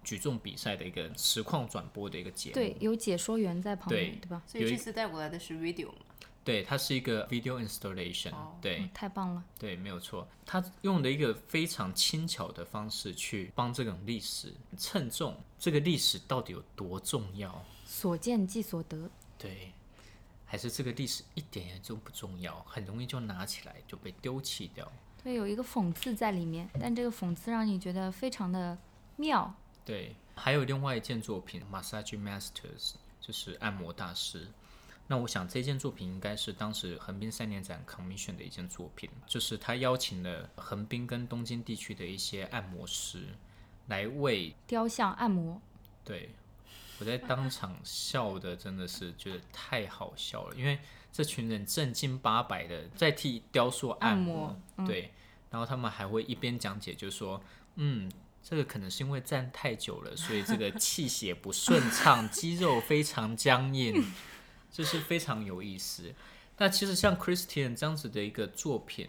[0.05, 2.55] 举重比赛的一个实况转播的一个节目。
[2.55, 4.43] 对，有解说员在旁边，对对吧？
[4.47, 5.95] 所以这次带过来的是 video 嘛？
[6.43, 9.45] 对，它是一个 video installation，、哦对嗯太棒了。
[9.59, 10.27] 对，没有错。
[10.47, 17.63] 它用的一个非常轻巧的方式去帮这种历史称重，这个历史到底有多重要？
[17.85, 19.73] 所见即所得，对，
[20.47, 22.61] 还是这个历史一点也都不重要？
[22.67, 24.91] 很容易就拿起来就被丢弃掉。
[25.23, 28.77] 对，有一个讽刺在里面，但这个讽刺让你觉得非常的
[29.17, 29.55] 妙。
[29.85, 34.49] 对，还有另外一件作品《Massage Masters》，就是按摩大师。
[35.11, 43.27] 那我想这件作品应该是当时横滨三年展 commission 的一件作品，就是他邀请了横滨跟东京地区的一些按摩师
[43.89, 45.61] 来为雕像按摩，
[46.05, 46.31] 对，
[47.01, 50.79] 我在当场笑的真的是觉得太好笑了，因为
[51.11, 55.13] 这群人正经八百的在替雕塑按摩，按摩对，
[55.51, 57.43] 然后他们还会一边讲解，就说，
[57.75, 58.09] 嗯，
[58.45, 64.01] 这个可能是因为站太久了，所以这个气血不顺畅， 肌肉非常僵硬，
[64.73, 66.13] 这是非常有意思。
[66.59, 69.09] 那其实像 Christian 这样子的一个作品，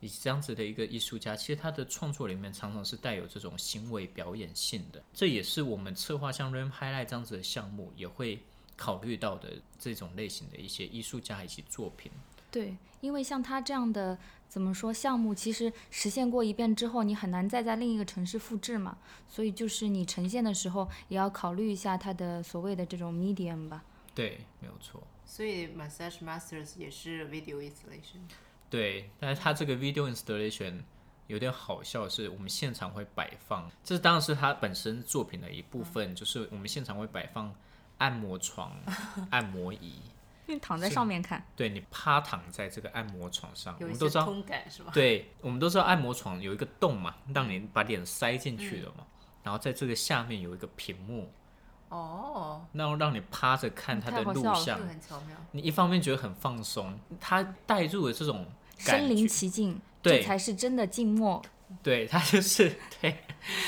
[0.00, 8.40] 以及这样子的一个艺术家，其实他的创作里面常常是带有这种行为表演性的，这也是我们策划像 Ram Highlight 这样子的项目也会
[8.76, 12.10] 考虑到的这种类型的一些艺术家以及作品。
[12.50, 18.98] 对，因为像他这样的怎么说项目，其实实现过一遍之后，你很难再在另一个城市复制嘛，
[19.28, 23.82] 所以就是你呈现的时候也要考虑一下它的所谓的这种 medium 吧。
[24.14, 25.02] 对，没有错。
[25.24, 28.20] 所以 Massage Masters 也是 video installation。
[28.68, 30.82] 对，但是它这个 video installation
[31.26, 37.54] 有点好笑，是我们现场会摆放，这当然是它本身作品的一部分，就是我们现场会摆放
[37.98, 38.74] 按摩床、
[39.30, 40.00] 按摩椅，
[40.46, 44.90] 因为躺在上面看，对你趴躺在这个按摩床上，我有一些们都知道，通感是吧？
[44.92, 49.06] 对，我们都知道按摩床有一个洞嘛，让你把脸塞进去的嘛，
[49.42, 51.30] 然后在这个下面有一个屏幕，
[51.92, 55.36] 哦，然后让你趴着看他的录像，很巧妙。
[55.50, 58.46] 你一方面觉得很放松，他带入了这种
[58.78, 59.28] 身临。
[59.28, 61.42] 其境，对这才是真的静默。
[61.82, 63.16] 对他就是 对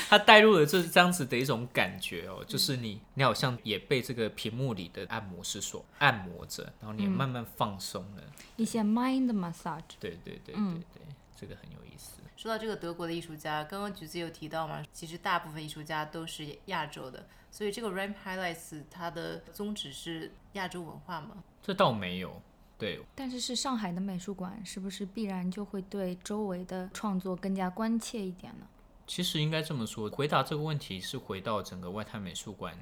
[0.07, 8.23] 他带入了就是这样子的一种感觉哦，就是你你好像也被这个屏幕里的按摩师所按摩着，然后你慢慢放松了。
[8.57, 11.01] 一些 mind massage，对对对对嗯对，
[11.39, 12.14] 这个很有意思。
[12.45, 21.43] 说到这个德国的艺术家，刚刚橘子有提到嘛，其实大部分艺术家都是亚洲的，所以这个 Ramp Highlights 它的宗旨是亚洲文化嘛？
[21.63, 22.39] 这倒没有，
[22.77, 28.67] 对但是是上海的美术馆，是不是必然就会对周围的创作更加关切一点呢？
[29.07, 32.77] 其实应该这么说，回答这个问题是回到整个外滩美术馆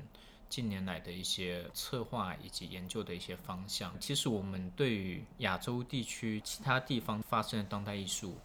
[0.49, 3.97] 近年来的一些策划以及研究的一些方向。
[3.97, 8.35] 其实我们对于亚洲地区其他地方发生的当代艺术，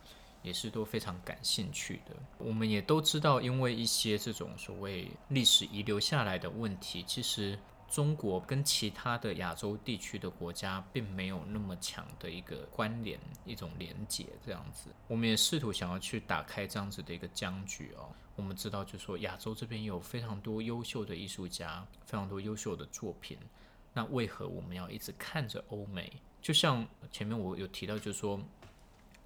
[0.48, 2.16] 也是都非常感兴趣的。
[2.38, 7.58] 我们也都知道，因为一些这种所谓历史遗留下来的问题，其实
[7.88, 14.88] 中国跟其他的亚洲地区的国家并没有那么强的一个关联、一种连结这样子。
[15.06, 18.08] 我们也试图想要去打开这样子的一个僵局哦。
[18.34, 23.36] 我们知道，就是说亚洲这边有非常多优秀的艺术家，非常多优秀的作品。
[23.92, 26.12] 那为何我们要一直看着欧美？
[26.40, 28.40] 就像前面我有提到，就是说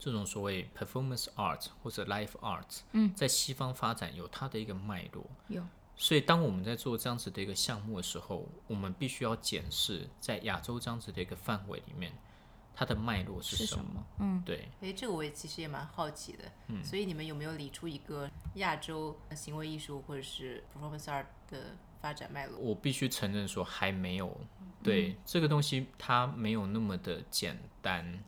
[0.02, 5.24] 这种所谓 performance art 或者 life art，嗯，在西方发展有它的一个脉络。
[5.46, 12.12] 有，所以，当我们在做这样子的一个项目的时候，我们必须要检视在亚洲这样子的一个范围里面，
[12.74, 13.84] 它的脉络是什么？
[13.84, 14.06] 是什么？
[14.18, 16.50] 嗯，对，诶，这个我也其实也蛮好奇的。
[16.66, 22.58] 嗯，所以你们有没有理出一个亚洲行为艺术或者是 performance art 的发展脉络？
[22.58, 24.36] 我必须承认说还没有。
[24.82, 28.24] 对、这个东西，它没有那么的简单。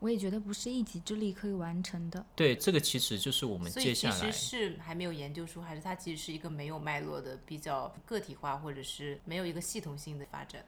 [0.00, 2.24] 我也觉得不是一己之力可以完成的。
[2.34, 10.64] 对，这个其实就是我们所以其接下来实是还没有研究出，还是它其实是一个没有脉络的、比较个体化，或者是没有一个系统性的发展。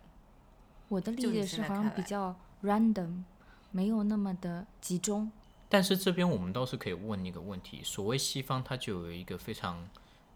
[0.89, 3.25] 我的理解是好像比较 random，
[3.71, 5.33] 没有那么的集中。
[5.69, 9.89] 但是这边我们倒是可以问一个问题：所谓西方，它就有一个非常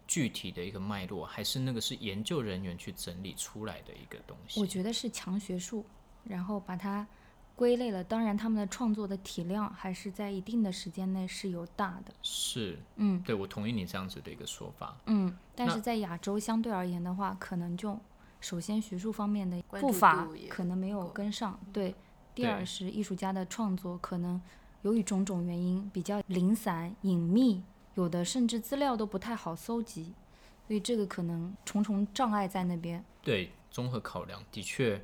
[0.06, 4.58] 具体的一个脉络，还是那个是研究人员去整理出来的一个东西？
[4.58, 5.84] 我觉得是强学术，
[6.24, 7.06] 然后把它
[7.56, 8.04] 归类了。
[8.04, 12.14] 当然，他们的创作的体量还是在一定的时间内是有大的。
[12.22, 14.96] 是，嗯对我同意你这样子的一个说法。
[15.06, 17.98] 嗯，但是在亚洲相对而言的话，可能就
[18.40, 21.94] 首先学术方面的步伐可能没有跟上，对。
[22.34, 24.38] 第二是艺术家的创作可能
[24.82, 27.62] 由于种种原因比较零散隐秘，
[27.94, 30.12] 有的甚至资料都不太好搜集，
[30.66, 33.02] 所以这个可能重重障碍在那边。
[33.22, 35.02] 对，综合考量，的确，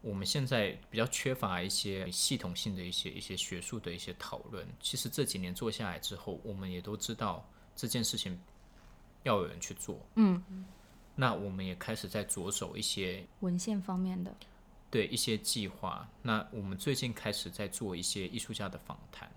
[0.00, 4.66] 我们现在比较缺乏一些系统性的一些一些学术的一些讨论。
[4.80, 8.38] 其实这几年做下来之后，我们也都知道这件事情
[9.24, 10.00] 要有人去做。
[10.14, 10.64] 嗯，
[11.16, 14.34] 那我们也开始在着手一些文献方面的，
[14.88, 16.08] 对一些计划。
[16.22, 19.28] 那我们最近开始在做一些艺术家的访谈，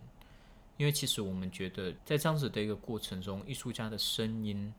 [0.78, 4.72] 因为其实我们觉得在这样子的一个过程中，艺术家的声音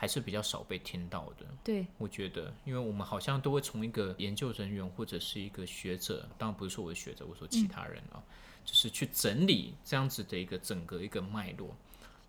[0.00, 1.44] 还是比较少被听到的。
[1.64, 8.22] 对，我觉得，因为我们好像都会从一个研究人员或者是一个学者，当然不是说我的学者，我说其他人啊，
[8.64, 11.74] 就是去整理这样子的一个整个一个脉络。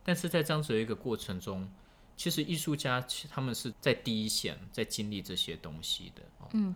[0.03, 1.71] 但是在这样子的一个过程中，
[2.17, 6.23] 其实艺术家其他们是在第一线在经历这些东西的。
[6.39, 6.73] 哦、嗯，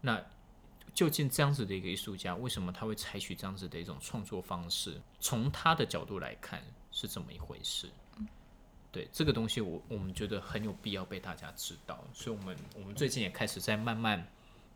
[0.00, 0.20] 那
[0.92, 5.00] 究竟这样子的一个艺术家，为什么他会采取这样子的一种创作方式？
[5.20, 7.88] 从他的角度来看是怎么一回事。
[8.92, 14.24] 对这个东西我，我们觉得很有必要被大家知道，所以我们我们最近也开始在慢慢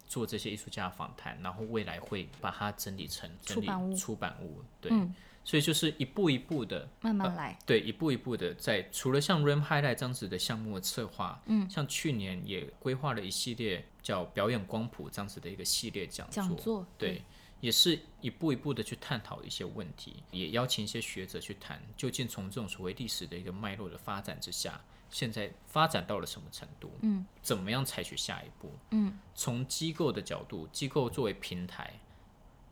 [0.09, 3.97] 做这些艺术家的访谈，然后未来会把它整理成整理出版物。
[3.97, 5.15] 出版物，对，嗯。
[5.45, 7.57] 所以就是一步一步的，慢慢来。
[7.65, 17.23] 对，一步一步的在除了像 RAM Highlight 这样子的项目的策划，嗯，像去年也规划了一系列叫表演光谱这样子的一个系列讲座，讲座对，
[17.61, 26.93] 也是一步一步的去探讨一些问题，也邀请一些学者去谈，究竟从这种所谓历史的一个脉络的发展之下，现在发展到了什么程度？
[27.01, 28.73] 嗯，怎么样采取下一步？
[28.91, 31.99] 嗯，从机构的角度，机构作为平台，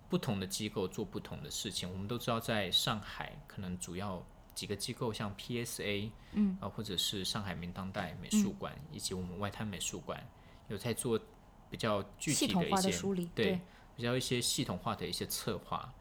[0.09, 1.91] 不同的机构做不同的事情。
[1.91, 10.23] 我们都知道，在上海可能主要几个机构，像 PSA，嗯，啊，或者是上海明当代美术馆，以及我们外滩美术馆，
[10.69, 11.19] 有在做
[11.71, 13.61] 比较具体的一些的梳理，对，
[13.97, 15.93] 比较一些系统化的一些策划。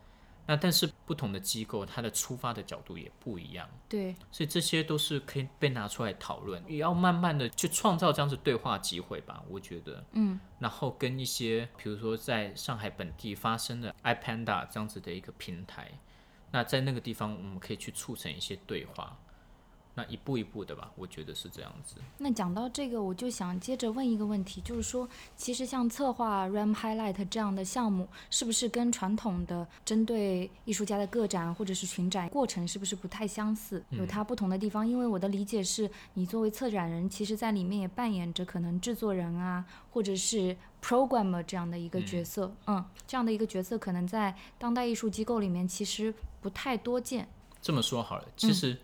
[0.45, 10.03] 那但是不同的机构，它的出发的角度也不一样，对，所以这些都是可以被拿出来讨论，也要慢慢的去创造这样子对话机会吧，我觉得。
[10.11, 15.89] 嗯，然后跟一些比如说在上海本地发生的 iPanda 这样子的一个平台，
[16.51, 19.17] 那在那个地方我们可以去促成一些对话，
[19.95, 21.95] 那一步一步的吧，我觉得是这样子。
[22.17, 34.87] 那讲到这个，我就想接着问一个问题，就是说，其实像策划 RAM Highlight 这样的项目，是不是跟传统的针对艺术家的个展或者是群展过程是不是不太相似，有它不同的地方？
[34.87, 47.27] 因为我的理解是，你作为策展人，其实在里面也扮演着可能制作人啊，或者是 programmer 这样的一个角色，嗯这样的一个角色可能在当代艺术机构里面其实不太多见。
[47.61, 48.77] 这么说好了，嗯其实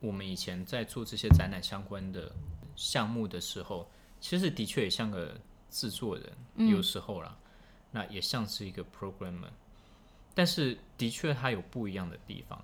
[0.00, 2.30] 我们以前在做这些展览相关的
[2.76, 5.38] 项目的时候，其实的确也像个
[5.70, 7.36] 制作人，嗯有时候啦，
[7.90, 9.50] 那也像是一个 programmer，
[10.34, 12.62] 但是的确它有不一样的地方。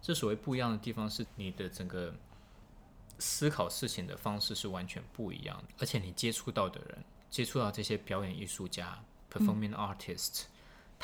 [0.00, 2.12] 这所谓不一样的地方，是你的整个
[3.20, 8.98] 思考事情的方式是完全不一样的，而且你接触到的人，接触到这些表演艺术家
[9.30, 10.42] （performing artist），、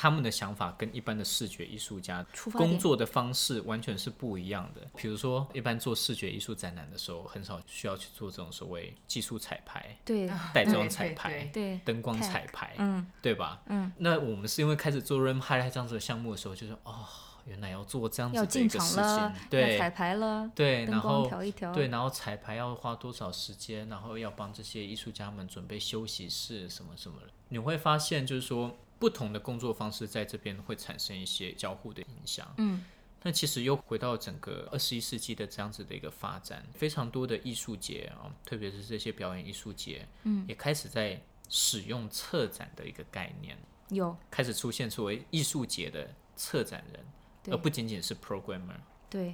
[0.01, 4.87] 他们的想法跟一般的视觉艺术家工作的方式完全是不一样的。
[4.95, 10.31] 比如说，一般做视觉艺术展览的时候，很少需要去做这种所谓技术彩排、对。
[10.53, 13.05] 带妆彩排、对，灯光彩排，嗯。
[13.21, 13.61] 对吧？
[13.65, 17.05] 嗯，那我们是因为开始做 RAM Highlight 这样子的项目的时候，就说哦，
[17.45, 19.77] 原来要做这样子的一个事情，，要对。
[19.77, 32.53] 彩排了，对，然后调一调，对，然后彩排要花多少时间，然后要帮这些艺术家们准备休息室什么什么的，你会发现就是说，不同的工作方式在这边会产生一些交互的影响。
[32.57, 32.83] 嗯，
[33.23, 43.57] 那其实又回到整个二十一世纪的这样子的一个发展，非常多的艺术节啊，特别是这些表演艺术节，嗯，也开始在使用策展的一个概念，
[43.89, 47.05] 有开始出现作为艺术节的策展人，
[47.41, 48.79] 对而不仅仅是 programmer。
[49.09, 49.33] 对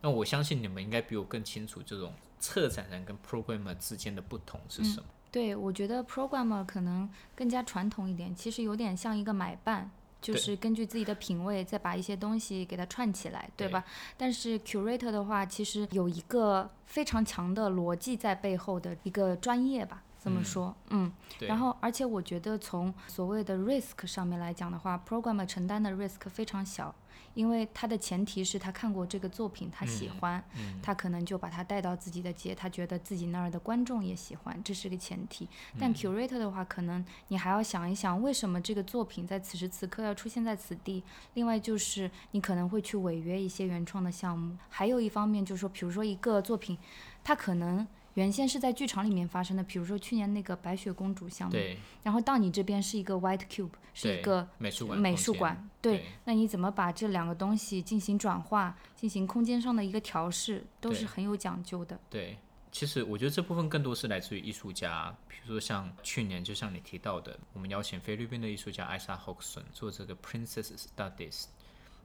[0.00, 5.08] 那我相信你们应该比我更清楚这种策展人跟 programmer 之间的不同是什么。
[5.30, 9.90] 对，我觉得 programmer 可能更加传统一点，其实有点像一个买办。
[10.20, 13.84] 就是根据自己的品味，再把一些东西给它串起来，对对吧？
[14.16, 21.12] 但是 curator 的话，其实有一个非常强的逻辑在背后的一个专业吧，这么嗯说，嗯。
[21.38, 26.92] 对，然后，而且我觉得从所谓的 risk 上面来讲的话，programmer 承担的 risk 非常小，
[27.34, 30.42] 因为他的前提是他看过这个作品，他喜欢，
[30.82, 35.48] 他可能就把它带到自己的节，他觉得自己那儿的观众也喜欢，这是个前提。
[35.78, 41.04] 但 curator 的话，可能你还要想一想，为什么这个作品在此时此刻要出现在此地？
[41.34, 46.76] 另外就是你可能会去违约一些原创的项目，还有一方面就是说，比如说一个作品，
[47.22, 47.86] 它可能。
[48.18, 61.96] 原先是在剧场里面发生的，比如说去年那个白雪公主项目，对然后到你这边是一个 White Cube，是一个美术馆美术馆，对那你怎么把这两个东西进行转化，进行空间上的一个调试，都是很有讲究的。
[62.10, 62.36] 对。
[62.70, 71.44] 其实我觉得这部分更多是来自于艺术家，比如说像去年，就像你提到的，我们邀请菲律宾的艺术家艾莎·霍克森做这个 Princess Studies。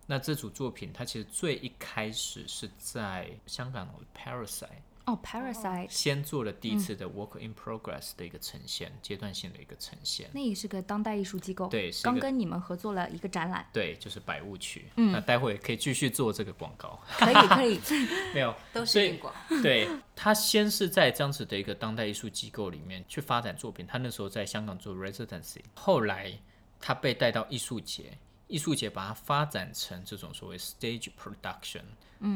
[0.07, 4.69] 那这组作品，它其实最一开始是在香港的 Parasite
[5.05, 10.29] 哦，Parasite，先做了第一次的 work in progress 的一个呈现，阶段性的一个呈现。
[10.33, 14.85] 那也是个当代艺术机构，对刚跟你们合作了一个展览，对，就是百物区。
[14.95, 16.97] 嗯，那待会可以继续做这个广告。
[17.17, 17.79] 可以可以，
[18.33, 19.33] 没有， 都是硬广。
[19.61, 26.31] 对他先是在这样子的一个当代艺术机构里面去发展作品，他那时候在香港做 residency，后来
[26.79, 31.81] 他被带到艺术节，艺术节把它发展成这种所谓 stage production，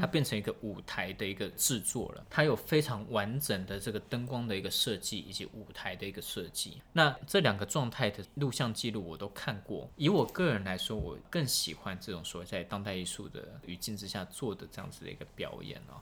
[0.01, 6.81] 它变成一个舞台的一个制作了，它有非常完整的这个灯光的一个设计以及舞台的一个设计。
[6.91, 16.01] 那这两个状态的录像记录我都看过，以我个人来说，我更喜欢这种所谓在当代艺术的语境之下做的这样子的一个表演哦。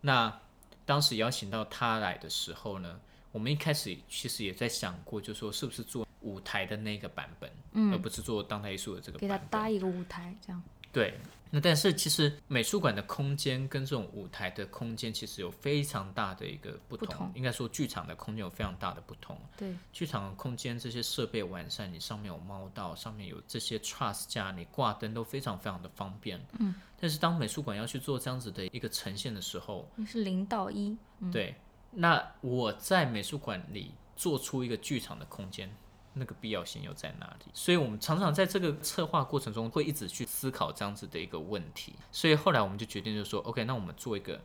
[0.00, 0.40] 那
[0.84, 3.00] 当时邀请到他来的时候呢，
[3.30, 7.50] 我们一开始其实也在想过，就说是不是做舞台的那个版本，
[7.92, 9.38] 而不是做当代艺术的这个给他。
[9.38, 10.60] 搭一个舞台，这样
[10.92, 11.18] 对，
[11.50, 19.38] 那但是其实美术馆的空间跟这种舞台的空间其实有非常大的一个不同，不同应该说剧场的空间有非常大的不同。
[19.56, 26.38] 对，剧场的空间这些设备完善，你上面有猫道，上面有这些 truss 架，你挂灯都非常非常的方便。
[26.58, 30.96] 嗯，但是当美术馆要去做这样子的一个呈现的时候，你是零到一，
[31.32, 31.54] 对，
[31.90, 35.74] 那我在美术馆里做出一个剧场的空间，
[36.14, 37.46] 那个必要性又在哪里？
[37.54, 41.94] 所以我们常常在这个策划过程中会一直去思考这样子的一个问题。
[42.10, 44.40] 所以后来我们就决定，就说 OK，那我们做一个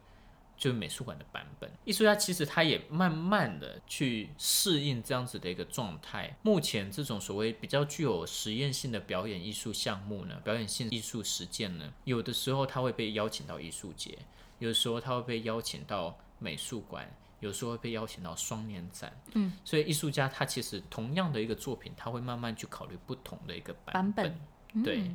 [0.56, 1.70] 就是美术馆的版本。
[1.84, 6.38] 艺术家其实他也慢慢的去适应这样子的一个状态。
[6.42, 14.18] 目前这种所谓比较具有实验性的表演艺术项目呢，表演性艺术实践呢，有的时候他会被邀请到艺术节，
[14.60, 17.12] 有的时候他会被邀请到美术馆。
[17.40, 24.36] 有时候会被邀请到双年展，嗯，所以艺术家他其实同样的一个作品，他会慢慢去考虑不同的一个版本，
[24.74, 24.84] 本。
[24.84, 25.12] 对，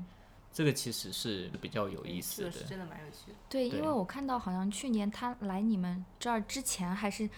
[0.53, 3.37] 这个其实是比较有意思的，个是真的蛮有趣的。
[3.49, 3.79] 对，对。
[3.79, 7.29] 因为我看到好像去年他来你们这儿之前还是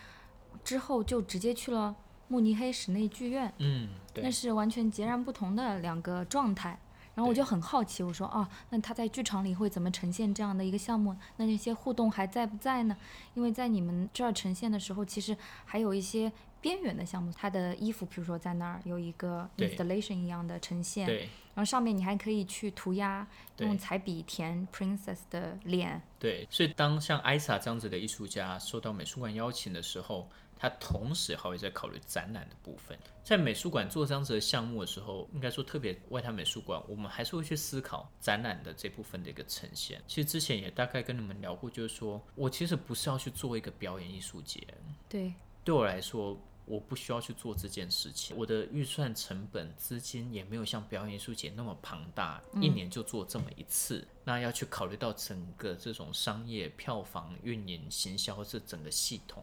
[0.62, 1.94] 之后就直接去了
[2.28, 6.78] 慕尼黑室内剧院，嗯，对，那是完全截然不同的两个状态。
[7.14, 11.14] 然后我就很好奇，我说哦，那他在剧场里会怎么呈现这样的一个项目？
[11.36, 12.96] 那那些互动还在不在呢？
[13.34, 21.28] 因为在你们这儿呈现的时候，其实还有一些边缘的项目，他的衣服，比如说在那儿有一个 installation 一样的呈现，对。
[21.54, 23.24] 然后上面你还可以去涂鸦，
[23.58, 32.98] 用彩笔填 princess 的脸，对，所以当像艾萨这样子的艺术家受到美术馆邀请的时候，他同时还会在考虑展览的部分。
[33.22, 40.02] 在美术馆做这样子的项目的时候，应该说特别外滩美术馆，我们还是会去思考展览的这部分的一个呈现。
[40.06, 44.66] 其实之前也大概跟你们聊过，就是说我其实不是要去做一个表演艺术节，
[45.08, 45.32] 对，
[45.64, 48.36] 对我来说，我不需要去做这件事情。
[48.36, 54.06] 我的预算成本、资金也没有像表演艺术节那么庞大，一年就做这么一次。
[54.24, 59.42] 那要去考虑到整个这种商业、票房、运营、行销这整个系统。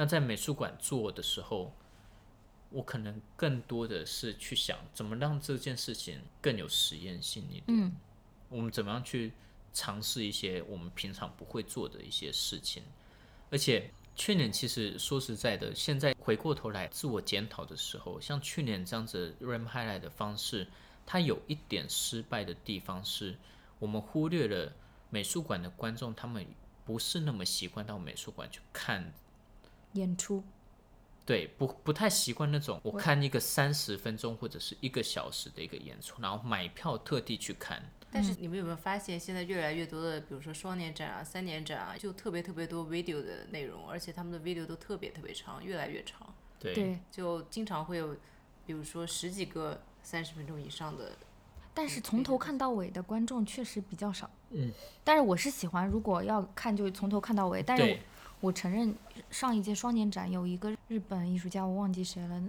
[0.00, 1.70] 那在美术馆做的时候，
[2.70, 7.64] 我可能更多的是去想怎么让这件事情更有实验性一点。
[7.66, 7.94] 嗯，
[8.48, 9.30] 我们怎么样去
[9.74, 12.82] 尝试一些我们平常不会做的一些事情，
[13.50, 20.66] 而且去年其实说实在的，现在回过头来自我检讨的时候，像去年这样子 RAM highlight 的方式，
[21.04, 23.36] 它有一点失败的地方是，
[23.78, 24.72] 我们忽略了
[25.10, 26.46] 美术馆的观众，他们
[26.86, 29.12] 不是那么习惯到美术馆去看
[29.92, 30.42] 演出，
[31.24, 37.82] 对，不不太习惯那种我看一个三十分钟或者是一个小时的一个演出，然后买票特地去看。
[38.12, 48.16] 但是你们有没有发现，现在越来越多的，比如说双年展啊、三年展啊，就特别特别多 video 的内容，而且他们的 video 都特别特别长，越来越长，对，就经常会有，
[48.66, 51.12] 比如说十几个三十分钟以上的。
[51.72, 54.28] 但是从头看到尾的观众确实比较少。
[54.50, 54.72] 嗯，
[55.04, 57.62] 但是我是喜欢，如果要看就从头看到尾。
[57.62, 57.96] 但是
[58.40, 58.94] 我承认，
[59.30, 62.42] 上一届双年展有一个日本艺术家，我忘记谁了，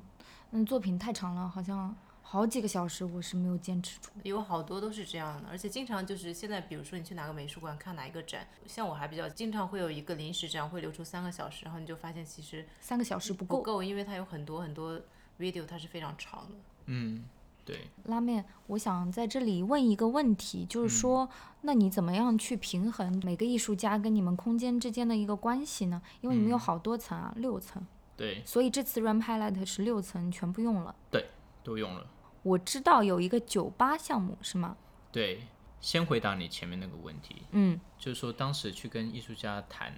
[0.52, 4.10] 嗯，作品太长了，好像好几个小时，我是没有坚持住。
[4.24, 13.58] 有好多都是这样的，而且经常就是现在，比如说你去哪个美术馆看哪一个展，像我还比较经常会有一个临时展会留出三个小时，然后你就发现其实三个小时不够。
[13.58, 14.98] 不够，因为它有很多很多
[15.38, 16.56] video，它是非常长的。
[16.86, 17.26] 嗯，
[17.64, 21.30] 对，拉面，我想在这里问一个问题，就是说，
[21.62, 26.02] 那你怎么样去平衡每个艺术家跟你们空间之间的一个关系呢？
[26.22, 27.86] 因为你们有好多层啊，六层，
[28.18, 30.96] 对，所以这次 RAM Highlight 是六层全部用了。
[31.12, 31.30] 对
[31.64, 32.06] 都用了。
[32.44, 34.76] 我知道有一个酒吧项目是吗？
[35.12, 35.44] 对，
[35.80, 39.94] 先回答你前面那个问题，嗯，就是说当时去跟艺术家谈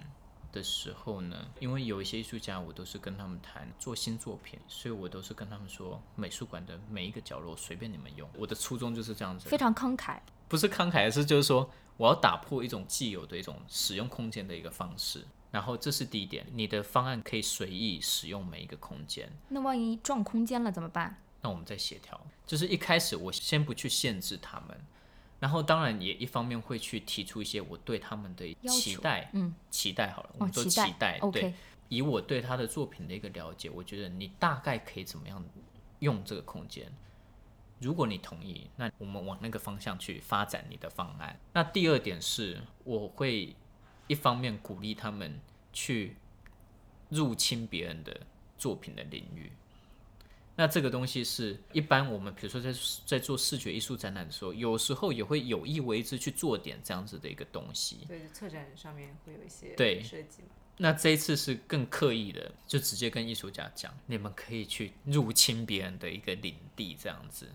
[0.54, 8.30] 的时候呢，因为有一些艺术家我都是跟他们谈做新作品，所以我都是跟他们说，美术馆的每一个角落随便你们用。
[8.38, 10.20] 我的初衷就是这样子，非常慷慨。
[10.48, 15.26] 不是慷慨，而是就是说我要打破一种既有的一种使用空间的一个方式。
[15.50, 19.30] 然后这是第一点，你的方案可以随意使用每一个空间。
[19.48, 21.20] 那万一撞空间了怎么办？
[21.42, 24.80] 那我们再协调，就是一开始我先不去限制他们，
[25.44, 31.54] 然后当然也一方面会去提出一些我对他们的期待，嗯，期待好了，我哦，们说期待期待，，OK，对，
[31.90, 35.44] 以我对他的作品的一个了解，我觉得你大概可以怎么样
[35.98, 36.90] 用这个空间。
[37.78, 41.38] 如果你同意，那我们往那个方向去发展你的方案。
[41.52, 43.54] 那第二点是，我会
[44.06, 45.38] 一方面鼓励他们
[45.74, 46.16] 去
[47.10, 48.18] 入侵别人的
[48.56, 49.52] 作品的领域。
[50.56, 52.72] 那这个东西是一般我们比如说在
[53.04, 58.04] 在做视觉艺术展览的时候，有时候也会有意为之去做点这样子的一个东西。
[58.06, 60.48] 对，就策展上面会有一些对设计嘛。
[60.76, 67.48] 那这一次是更刻意的，就直接跟艺术家讲，你们可以去入侵别人的一个领地，这样子。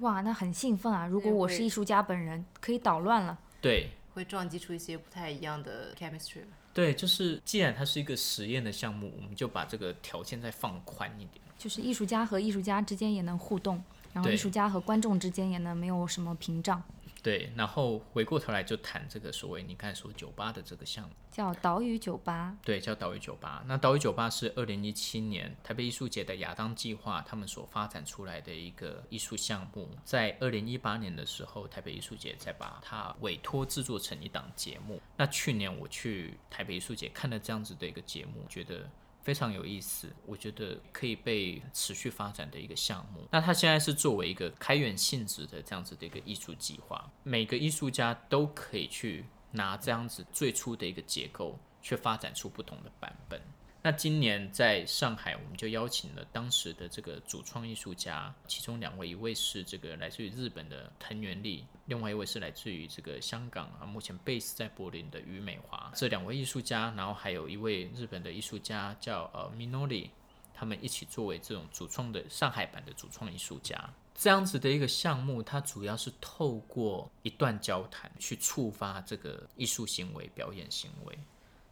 [0.00, 1.06] 哇，那很兴奋啊！
[1.06, 3.38] 如果我是艺术家本人，可以捣乱了。
[3.62, 6.56] 对会撞击出一些不太一样的 chemistry 吧。
[6.74, 11.45] 对，就是既然它是一个实验的项目，我们就把这个条件再放宽一点。
[11.58, 13.82] 就是艺术家和艺术家之间也能互动，
[14.12, 16.82] 然后艺术家和观众之间也能没有什么屏障，
[17.22, 21.10] 对，然后回过头来就谈这个所谓你刚才说酒吧的这个项目。
[21.32, 22.56] 叫岛屿酒吧。
[22.62, 23.62] 对，叫岛屿酒吧。
[23.66, 29.88] 那岛屿酒吧是二零一七年台北艺术节的亚当计划他们所发展出来的一个艺术项目。
[30.04, 35.00] 在二零一八年的时候，台北艺术节再把它委托制作成一档节目。
[35.16, 38.88] 那去年我去台北艺术节看了这样子的一个节目，觉得。
[39.26, 43.26] 非常有意思，我觉得可以被持续发展的一个项目。
[43.32, 53.42] 那它现在是作为一个开源性质的这样子的一个艺术计划，每个艺术家都可以去拿这样子最初的一个结构，去发展出不同的版本。
[53.86, 65.92] 那今年在上海，我们就邀请了当时的这个主创艺术家，其中两位，一位是这个来自于日本的藤原丽，另外一位是来自于这个香港啊，目前 base 在柏林的于美华。
[65.94, 70.10] 这两位艺术家，然后还有一位日本的艺术家叫呃 Minori，
[70.52, 73.88] 他们一起作为这种主创的上海版的主创艺术家。
[74.16, 81.16] 这样子的一个项目，它主要是透过一段交谈去触发这个艺术行为、表演行为。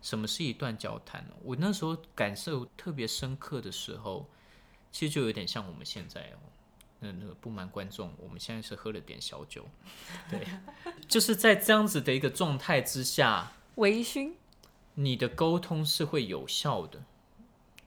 [0.04, 1.34] 什么是一段交谈呢？
[1.42, 4.28] 我那时候感受特别深刻的时候，
[4.92, 6.38] 其实就有点像我们现在哦，
[7.00, 9.66] 那那个不瞒观众，我们现在是喝了点小酒，
[10.30, 10.46] 对，
[11.08, 14.32] 就是在这样子的一个状态之下，微醺，
[14.96, 17.02] 你的沟通是会有效的，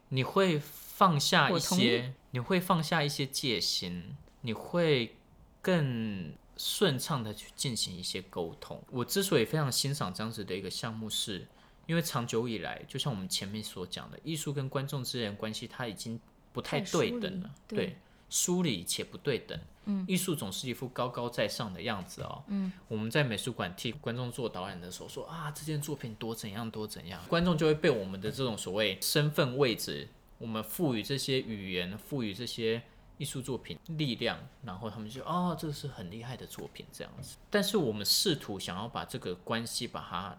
[0.09, 5.15] 你会放下一些，你会放下一些戒心，你会
[5.61, 8.84] 更顺畅的去进行一些沟通。
[8.89, 11.47] 我之所以非常欣赏这样子的一个项目是，
[11.88, 16.19] 因为长久以来，就像我们前面所讲的，艺术跟观众之间的关系，它已经
[16.53, 17.97] 不太对等了，对对，
[18.29, 19.59] 疏离且不对等。
[19.85, 22.43] 嗯，艺术总是一副高高在上的样子哦。
[22.47, 30.09] 嗯，我们在美术馆替观众做导演的时候说啊，这件作品多怎样多怎样，观众就会被我们的这种所谓身份位置，
[30.39, 32.81] 我们赋予这些语言，赋予这些
[33.17, 37.38] 艺术作品力量，然后他们就哦，这个是很厉害的作品这样子。
[37.49, 40.38] 但是我们试图想要把这个关系把它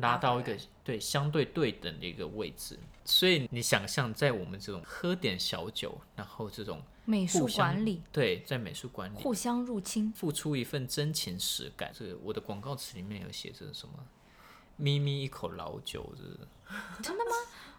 [0.00, 11.92] 拉到一个对相对对等的一个位置，所以你想象在我们这种喝点小酒，然后这种美术馆里对在美术馆里互相入侵，付出一份真情实感。
[11.94, 13.94] 这个我的广告词里面有写着什么？
[14.80, 16.12] 咪咪一口老酒，
[17.02, 17.30] 真的吗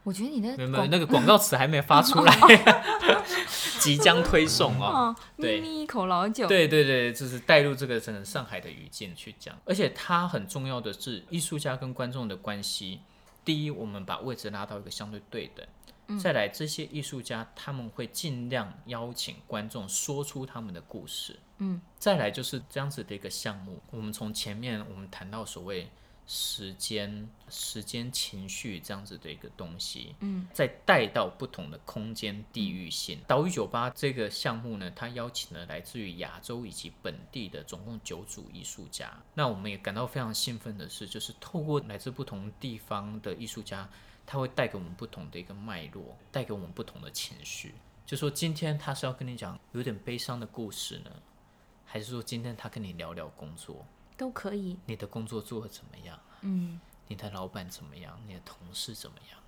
[0.04, 2.36] 我觉得你的没有没有那个广告词还没发出来，
[3.80, 5.16] 即将推送哦。
[5.36, 13.02] 咪咪一口老酒，对对对，就是带入这个整个上海的语境去讲，而且它很重要的是艺术家跟观众的关系。
[13.46, 21.38] 第一，我们把位置拉到一个相对对等；再来，这些艺术家他们会尽量邀请观众说出他们的故事。
[21.60, 23.80] 嗯，再来就是这样子的一个项目。
[23.92, 25.88] 我们从前面我们谈到所谓
[26.28, 33.20] 时间、时间、情绪这样子的一个东西，嗯，再带到不同的空间地域性。
[33.28, 39.12] 岛屿酒吧这个项目呢，它邀请了来自于亚洲以及本地的总共九组艺术家。
[39.34, 43.90] 那我们也感到非常兴奋的是，就是透过来自不同地方的艺术家，
[44.26, 47.76] 他会带给我们不同的一个脉络，带给我们不同的情绪。
[48.06, 51.12] 就说今天他是要跟你讲有点悲伤的故事呢，
[51.86, 53.86] 还是说今天他跟你聊聊工作？
[54.22, 54.78] 都可以。
[54.86, 56.20] 你的工作做的怎么样？
[56.42, 58.16] 嗯，你的老板怎么样？
[58.28, 59.40] 你的同事怎么样？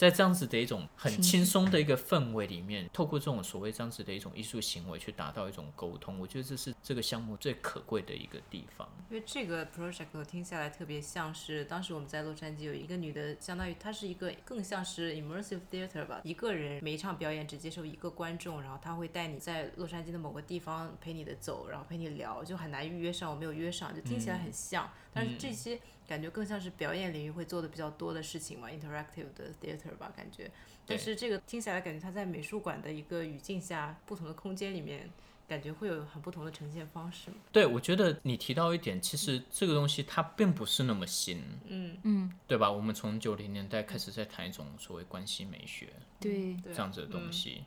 [0.00, 8.88] 在这样子的一种很轻松的一个氛围里面，透过这种所谓这样子的一种艺术行为去达到一种沟通，我觉得这是这个项目最可贵的一个地方。
[9.10, 30.50] 因为这个 project 我听下来特别像是当时我们在洛杉矶有一个女的，相当于她是一个更像是 immersive theater 吧，一个人每一场表演只接受一个观众，然后她会带你在洛杉矶的某个地方陪你的走，然后陪你聊，就很难预约上，我没有约上，就听起来很像，但是这些感觉更像是表演领域会做的比较多的事情嘛，interactive 的 theater 吧，感觉。
[30.86, 35.08] 但是这个听起来感觉它在美术馆的一个语境下，不同的空间里面，
[35.46, 37.30] 感觉会有很不同的呈现方式。
[37.52, 42.70] 对，我觉得你提到一点，其实这个东西它并不是那么新，嗯，嗯，对吧？
[42.70, 45.88] 我们从九零年代开始在谈一种所谓关系美学
[46.18, 47.64] 对，对这样子的东西，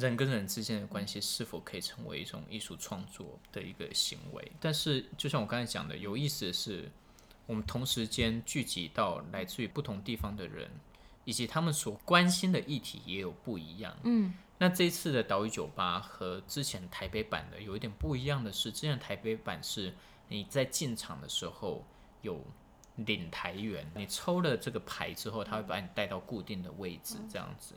[0.00, 4.52] 人跟人之间的关系是否可以成为一种艺术创作的一个行为？
[4.60, 6.90] 但是，就像我刚才讲的，有意思的是，
[7.46, 10.70] 我们同时间聚集到来自于不同地方的人，
[11.24, 13.96] 以及他们所关心的议题也有不一样。
[14.04, 19.92] 嗯，那这一次的岛屿酒吧和之前台北版的有一点不一样的是，之前台北版是
[20.28, 21.84] 你在进场的时候
[22.22, 22.40] 有
[22.94, 27.74] 领台员，你抽了这个牌之后，他会把你带到固定的位置，这样子。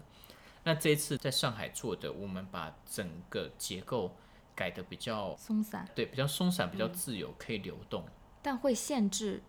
[0.68, 4.13] 那这一次在上海做的，我们把整个结构
[4.53, 8.03] 改的比较松散，对，比较松散，比较自由，可以流动。
[8.41, 9.41] 但会限制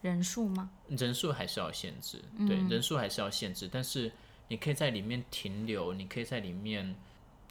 [0.00, 0.70] 人数吗？
[0.88, 4.10] 人数还是要限制，对，人数还是要限制，但是
[4.48, 6.96] 你可以在里面停留，你可以在里面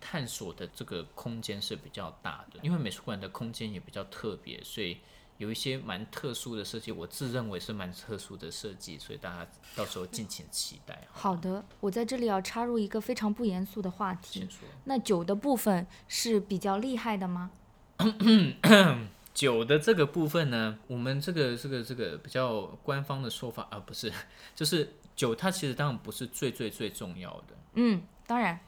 [0.01, 4.97] 探索的这个空间是比较大的，因为美术馆的空间也比较特别，所以
[5.43, 11.05] 有一些蛮特殊的设计，我自认为是蛮特殊的设计，所以大家到时候敬请期待。
[11.11, 14.47] 好的，我在这里要插入一个非常不严肃的话题。
[14.85, 17.51] 那酒的部分是比较厉害的吗？
[19.33, 24.11] 酒的这个部分呢，我们这个这个这个比较官方的说法啊，不是，
[24.55, 28.59] 就是酒它其实当然不是最最最重要的，嗯，当然，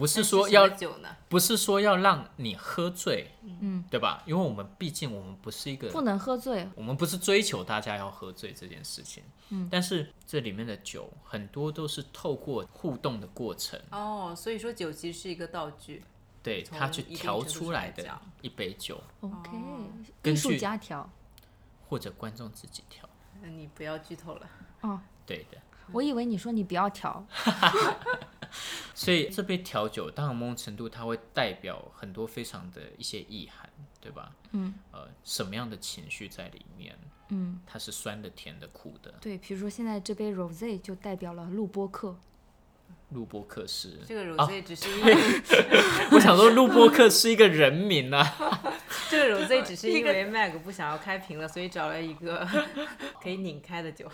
[0.00, 0.66] 不是说要？
[1.28, 3.30] 不是说要让你喝醉，
[3.60, 4.22] 嗯，对吧？
[4.24, 6.66] 因为我们毕竟我们不是一个，不能喝醉。
[6.74, 16.02] 我们不是追求大家要喝醉这件事情，嗯，但是这里面的酒很多都是透过互动的过程，哦，所以说酒其实是一个道具。
[16.42, 19.50] 对他去调出来的一杯酒，OK，
[20.22, 21.06] 根艺术据家调。
[21.86, 23.06] 或者观众自己调，
[23.42, 24.48] 那你不要剧透了。
[24.80, 25.58] 哦，对的。
[25.92, 27.22] 我以为你说你不要调。
[28.94, 33.68] 所以这杯调酒，当然某种程度它会代表很多非常的一些意涵，
[34.00, 34.32] 对吧？
[34.52, 36.98] 嗯，呃，什么样的情绪在里面？
[37.28, 39.14] 嗯，它是酸的、甜的、苦的。
[39.20, 42.18] 对，比如说现在这杯 rose 就代表了录播课。
[43.10, 45.14] 录播课是，这个哦 rose 只是因为、
[46.12, 48.24] 我想说录播课是一个人名啊。
[49.08, 52.46] 这个 rose 只是 因为 Mag 不想要开瓶了，所以找了一个
[53.22, 54.10] 可以拧开的酒。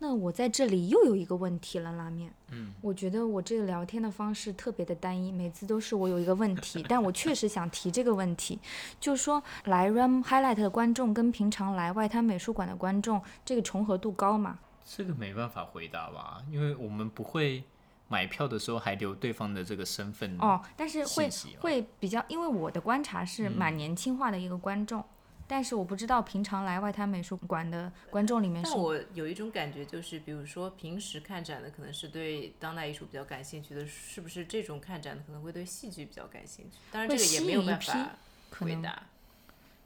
[0.00, 2.32] 那我在这里又有一个问题了，拉面。
[2.52, 8.58] 嗯，我觉得我这个聊天的方式特别的单一，每次都是我有一个问题， 但我确实想提这个问题，
[9.00, 14.58] 就是说来 Ram Highlight 的观众跟平常来外滩美术馆的观众，这个重合度高吗？
[14.84, 17.64] 这个没办法回答吧，因为我们不会
[18.06, 20.34] 买票的时候还留对方的这个身份。
[20.38, 21.30] 哦，但是会哦
[21.60, 25.04] 会比较，因为我的观察是蛮年轻化的一个观众，
[25.48, 36.76] 但是我不知道平常来外滩美术馆的观众里面是但我有一种感觉，就是比如说平时看展的可能是对当代艺术比较感兴趣的，是不是这种看展的可能会对戏剧比较感兴趣？
[36.92, 38.10] 当然这个也没有办法
[38.50, 39.02] 回答，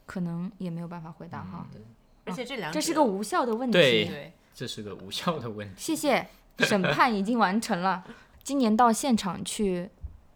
[0.04, 1.80] 可能也没有办法回答哈，对
[2.24, 3.72] 而且这两者这是个无效的问题。
[3.72, 5.74] 对对这是个无效的问题。
[5.76, 8.04] 谢谢，审判已经完成了。
[8.42, 9.88] 今年到现场去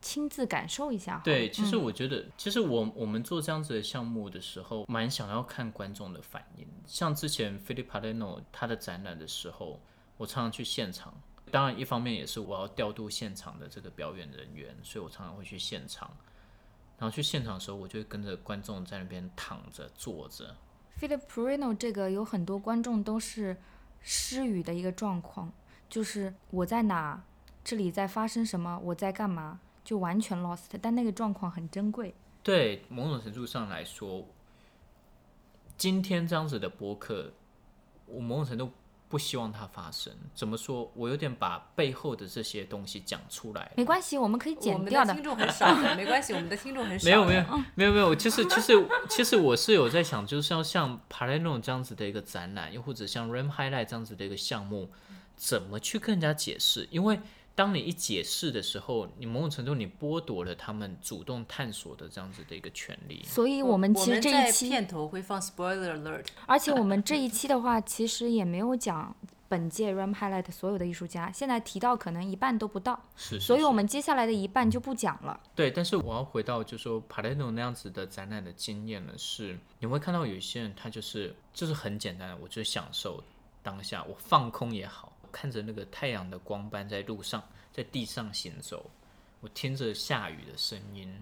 [0.06, 1.20] 亲自感受一下。
[1.24, 6.64] 对，其实嗯我觉得，其实我我们做这样子的项目的时候，蛮想要看观众的反应。
[6.86, 9.80] 像之前 Philip Palermo 他的展览的时候，
[10.16, 11.12] 我常常去现场。
[11.50, 16.08] 当然，一方面也是我要调度现场的这个表演人员，所以我常常会去现场。
[16.98, 20.54] 然后去现场的时候，我就会跟着观众在那边躺着、坐着。
[21.00, 23.56] Philip Perino 这个有很多观众都是
[24.00, 25.52] 失语的一个状况，
[25.88, 27.22] 就是我在哪，
[27.62, 30.64] 这里在发生什么，我在干嘛，就完全 lost。
[30.82, 32.12] 但那个状况很珍贵。
[32.42, 34.26] 对某种程度上来说，
[35.78, 37.32] 今天这样子的播客，
[38.06, 38.72] 我某种程度
[39.08, 40.12] 不希望它发生。
[40.34, 40.90] 怎么说？
[40.94, 43.72] 我有点把背后的这些东西讲出来。
[43.76, 45.14] 没关系，我们可以剪掉的。
[45.14, 47.04] 们的听众很少的，没关系，我们的听众很少。
[47.04, 48.72] 没有没有没有没有，其实其实
[49.08, 54.90] 其实我是有在想，就是要像 Palermo 这样子的一个展览，又或者像 Ram Highlight 这样子的一个项目，
[55.36, 56.88] 怎么去跟人家解释？
[56.90, 57.20] 因为
[57.56, 63.22] 当你一解释的时候，你某种程度你剥夺了他们主动探索的这样子的一个权利。
[63.24, 69.16] 所以我们其实这一期，片头会放 spoiler alert， 而且我们这一期的话，其实也没有讲
[69.48, 75.40] 本届 Ram Highlight 所有的艺术家，现在提到可能一半都不到，是是所以我们接下来的一半就不讲了。
[75.54, 83.24] 对，但是我要回到就说 Palermo 那样子的展览的经验呢，是你会看到有一些人他就是就是很简单的，我就享受
[83.62, 88.90] 当下，我放空也好，看着那个太阳的光斑在路上在地上行走，
[89.42, 91.14] 我听着下雨的声音，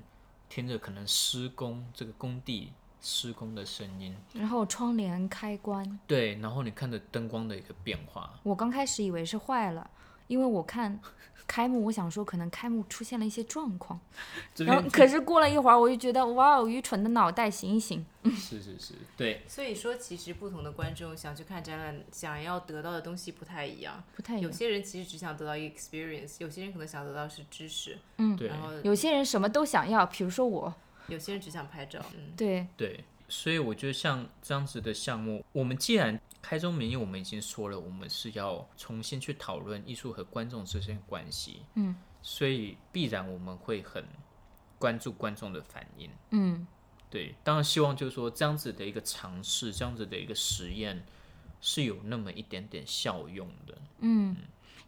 [0.48, 9.90] 听着可能施工这个工地施工的声音，然后窗帘开关，对，然后你看着灯光的一个变化，我刚开始以为是坏了，
[10.28, 10.96] 因为我看
[11.46, 14.00] 开幕，我想说可能开幕出现了一些状况，
[14.58, 18.04] 然后可是过了一会儿，我就觉得哇哦，愚蠢的脑袋醒一醒。
[18.24, 24.02] 是是是，对，所以说，其实不同的观众想去看展览，想要得到的东西不太一样。
[24.16, 24.44] 不太一样。
[24.44, 30.72] 有些人其实只想得到一个 experience，有些人可能想得到是知识，嗯，对然后有些人什么都想要，比如说我，
[31.08, 32.00] 有些人只想拍照。
[32.14, 44.04] 嗯，对，对，所以我觉得像这样子的项目，我们既然开宗明义，我们已经说了，我们是要重新去讨论艺术和观众之间的关系，嗯，所以必然我们会很
[44.78, 46.10] 关注观众的反应。
[46.32, 46.66] 嗯，
[47.08, 51.02] 对，当然希望就是说这样子的一个尝试，这样子的一个实验
[51.62, 53.78] 是有那么一点点效用的。
[54.00, 54.36] 嗯，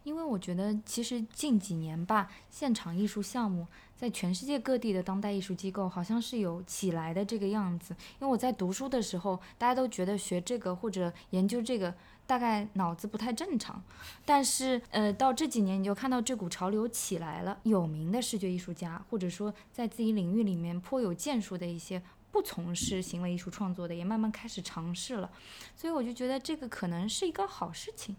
[0.07, 7.92] 因为我觉得其实近几年吧，现场艺术项目在全世界各地的当代艺术机构好像是有起来的这个样子。
[8.20, 11.92] 因为我在读书的时候，大家都觉得学这个或者研究这个
[12.24, 13.82] 大概脑子不太正常，
[14.24, 22.00] 但是呃，到这几年你就看到这股潮流起来了，有名的视觉艺术家或者说在自己领域里面颇有建树的一些。
[22.30, 25.30] 不从事行为艺术创作的，也慢慢开始尝试了，
[25.74, 28.14] 所以我就觉得这个可能是一个好事情，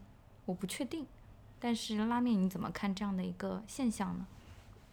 [0.46, 1.06] 我不确定。
[1.60, 4.26] 但是拉面你怎么看这样的一个现象呢？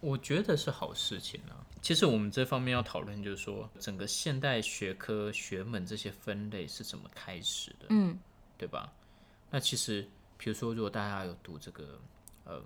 [0.01, 1.65] 我觉得是好事情啊。
[1.81, 8.19] 其实我们这方面要讨论，就是说整个现代学科学门这些分类是怎么开始的，嗯
[8.57, 8.93] 对吧？
[9.51, 10.09] 那其实，
[10.39, 12.01] 比如说，如果大家有读这个
[12.45, 12.62] 呃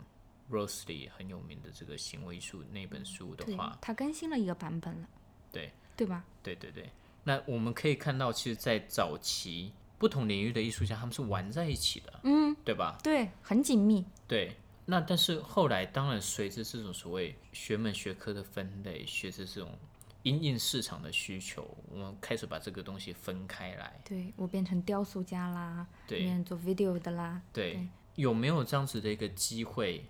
[0.50, 5.08] Rosely 很有名的这个行为艺术那本书的话，，它更新了一个版本了，
[5.52, 6.24] 对对吧？
[6.42, 6.88] 对对对，
[7.24, 12.96] 那我们可以看到，其实，在早期不同领域的艺术家他们是玩在一起的，嗯，对吧？
[13.02, 14.04] 对，很紧密。
[14.26, 19.76] 对，那但是后来，当然随着这种所谓学门学科的分类，随着这种
[20.22, 24.00] 因应市场的需求，我们开始把这个东西分开来。
[24.04, 30.04] 对我变成雕塑家啦，对做 video 的啦，对，对有没有这样子的一个机会？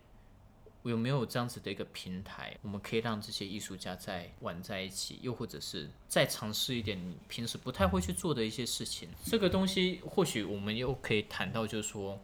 [0.85, 9.09] 有没有这样子的一个平台，我们可以让这些艺术家再玩在一起，又或者是再尝试一点你平时不太会去做的一些事情？
[9.25, 12.19] 这个东西或许我们又可以谈到，就是说，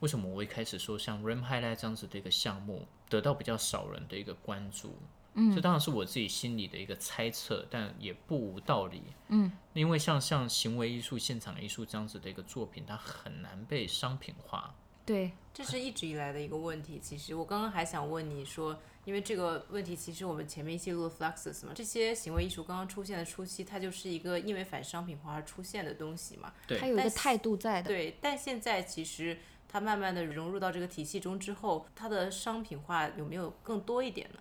[0.00, 4.96] 为什么我一开始说像 RAM Highlight 这样子的一个项目得到比较少人的一个关注？
[5.34, 9.02] 嗯，这当然是我自己心里的一个猜测，但也不无道理。
[9.28, 14.74] 嗯，因为像像行为艺术、现场艺术这样子的一个作品，它很难被商品化。
[15.08, 17.00] 对，这是一直以来的一个问题。
[17.02, 26.52] 其实我刚刚还想问你说，因为这个问题，其实我们前面一期录了 Fluxus 嘛，这些行为艺术刚刚出现的初期，它就是一个因为反商品化而出现的东西嘛。
[26.66, 27.88] 对它有一个但是态度在的。
[27.88, 34.40] 对，但现在其实它慢慢的融入到这个体系中之后，它的商品化有没有更多一点呢？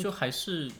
[0.00, 0.70] 就还是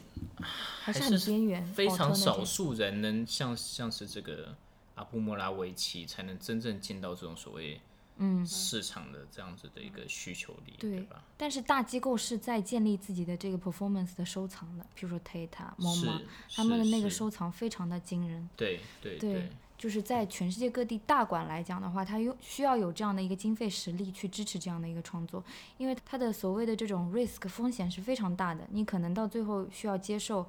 [0.81, 4.55] 还是很边缘，非常少数人能像像是这个
[4.95, 7.81] 阿布莫拉维奇，才能真正进到这种所谓
[8.23, 11.23] 嗯市场的这样子的一个需求里，对对吧？
[11.35, 15.49] 但是大机构是在建立自己的这个 performance 的收藏的，比如说 Tate、
[15.79, 16.21] MoMA，
[16.55, 18.47] 他们的那个收藏非常的惊人。
[18.55, 25.43] 对对对就是在全世界各地大馆来讲的话，它有需要有这样的一个经费实力去支持这样的一个创作，
[25.79, 30.45] 因为它的所谓的这种 risk 风险是非常大的，你可能到最后需要接受，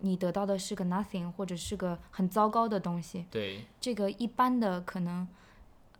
[0.00, 5.28] 你得到的是个 nothing 或者是个很糟糕的东西，对这个一般的可能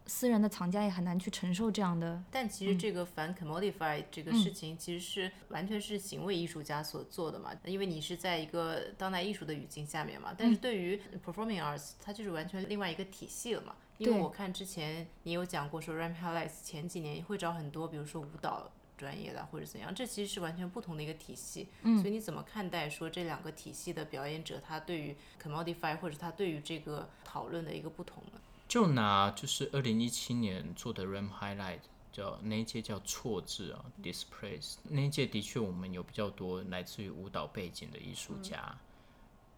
[0.07, 2.22] 私人的藏家也很难去承受这样的。
[2.30, 10.34] 但其实这个反 commodify 这个事情，其实是完全是行为艺术家所做的嘛，因为你是在一个当代艺术的语境下面嘛。
[10.36, 13.74] 但是对于 performing arts，它就是完全另外一个体系了嘛。
[13.98, 21.68] 因为我看之前你有讲过说 Ram Highlights 前几年会找很多，比如说舞蹈专业的或者怎样，这其实是完全不同的一个体系。
[21.82, 28.40] 嗯，所以你怎么看待说这两个体系的表演者，他对于 commodify 或者他对于这个讨论的一个不同呢？
[28.69, 31.81] 就拿就是二零一七年做的 RAM Highlight，
[32.12, 38.77] 叫那一届叫错字啊，Displace 那一届的确我们有比较多来自于舞蹈背景的艺术家。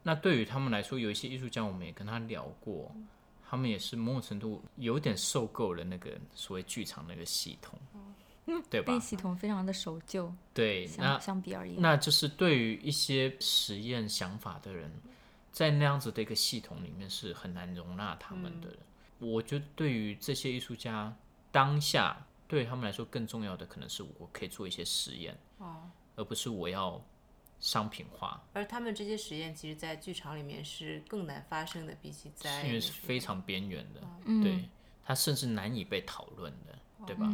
[0.02, 2.94] 那对于他们来说，有一些艺术家我们也跟他聊过，
[3.48, 7.78] 他们也是某种程度有点受够了那个所谓剧场那个系统，
[8.68, 9.00] 对吧那？
[9.00, 14.92] 系统非常的守旧，对，那相相比而言，那就是对于一些实验想法的人，
[15.50, 18.76] 在那样子的一个系统里面是很难容纳他们的。
[19.18, 21.14] 我觉得对于这些艺术家
[21.50, 22.16] 当下，
[22.46, 27.02] 对他们来说更重要的可能是我可以做一些实验，哦，而不是我要
[27.60, 34.42] 商品化，而他们这些实验，其实在剧场里面是更难发生的，比起在因为是非常边缘的，嗯。
[34.42, 34.68] 对，
[35.04, 37.28] 它甚至难以被讨论的，对吧？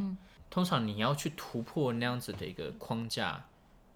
[0.48, 3.44] 通常你要去突破那样子的一个框架，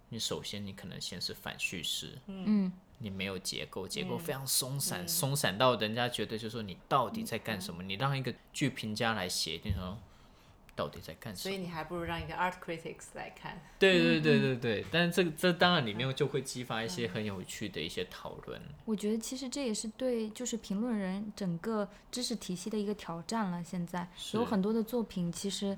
[0.08, 7.82] 你首先你可能先是反叙事，嗯，你没有结构，结构非常松散，松散到人家觉得就是说你到底在干什么？
[7.82, 9.98] 你让一个剧评家来写，一定说
[10.78, 11.42] 到底在干什么？
[11.42, 13.60] 所以你还不如让一个 art critics 来看。
[13.80, 18.62] 对对对对对，但是这个这当然里面就会激发一些很有趣的一些讨论。
[18.84, 23.64] 我觉得其实这也是对就是评论人整个知识体系的一个挑战了。
[23.64, 25.76] 现在有很多的作品，其实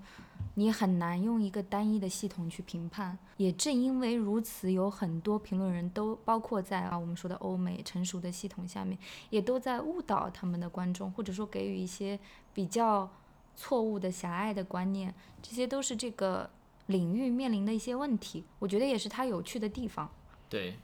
[0.57, 3.17] 你很难用一个单一的系统去评判。
[3.39, 8.99] 也正因为如此，有很多评论人都包括在啊我们说的欧美成熟的系统下面，
[9.31, 12.21] 也都在误导他们的观众，或者说给予一些
[12.53, 13.11] 比较
[13.57, 15.15] 错误的狭隘的观念。
[15.43, 16.49] 这些都是这个
[16.87, 18.45] 领域面临的一些问题。
[18.59, 20.11] 我觉得也是它有趣的地方。
[20.49, 20.77] 对，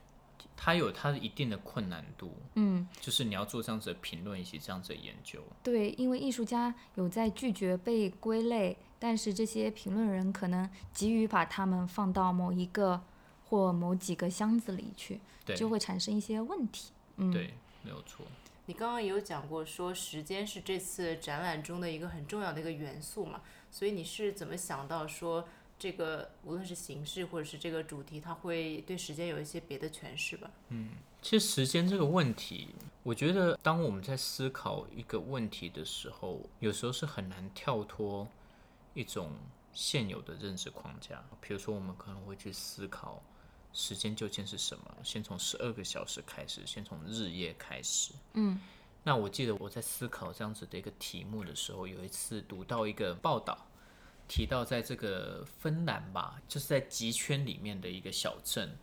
[0.55, 2.87] 它有它一定的困难度，嗯。
[2.99, 5.41] 就是你要做这样子的评论以及这样子的研究。
[5.61, 13.01] 对，因为艺术家有在拒绝被归类，但是这些评论人可能急于把他们放到某一个
[13.45, 15.19] 或某几个箱子里去，
[15.55, 16.91] 就会产生一些问题。
[17.17, 17.53] 嗯，对，
[17.83, 18.25] 没有错。
[18.67, 23.41] 你刚刚也有讲过，说时间是这次展览中的一个很重要的一个元素嘛，
[23.71, 25.47] 所以你是怎么想到说
[25.79, 30.51] 这个无论是形式或者是这个主题，它会对时间有一些别的诠释吧？
[30.69, 30.89] 嗯
[31.21, 32.67] 其实时间这个问题，
[33.03, 38.27] 我觉得当我们在思考一个问题的时候，有时候是很难跳脱
[38.93, 39.31] 一种
[39.73, 41.23] 现有的认知框架。
[41.41, 43.21] 比如说，我们可能会去思考
[43.77, 48.11] 时间究竟是什么，先从十二个小时开始，先从日夜开始。
[48.33, 48.59] 嗯，
[49.03, 53.67] 那我记得我在思考这样子的一个题目的时候，有一次读到一个报道，
[54.27, 58.75] 提到在这个芬兰吧，就是在极圈里面的一个小镇，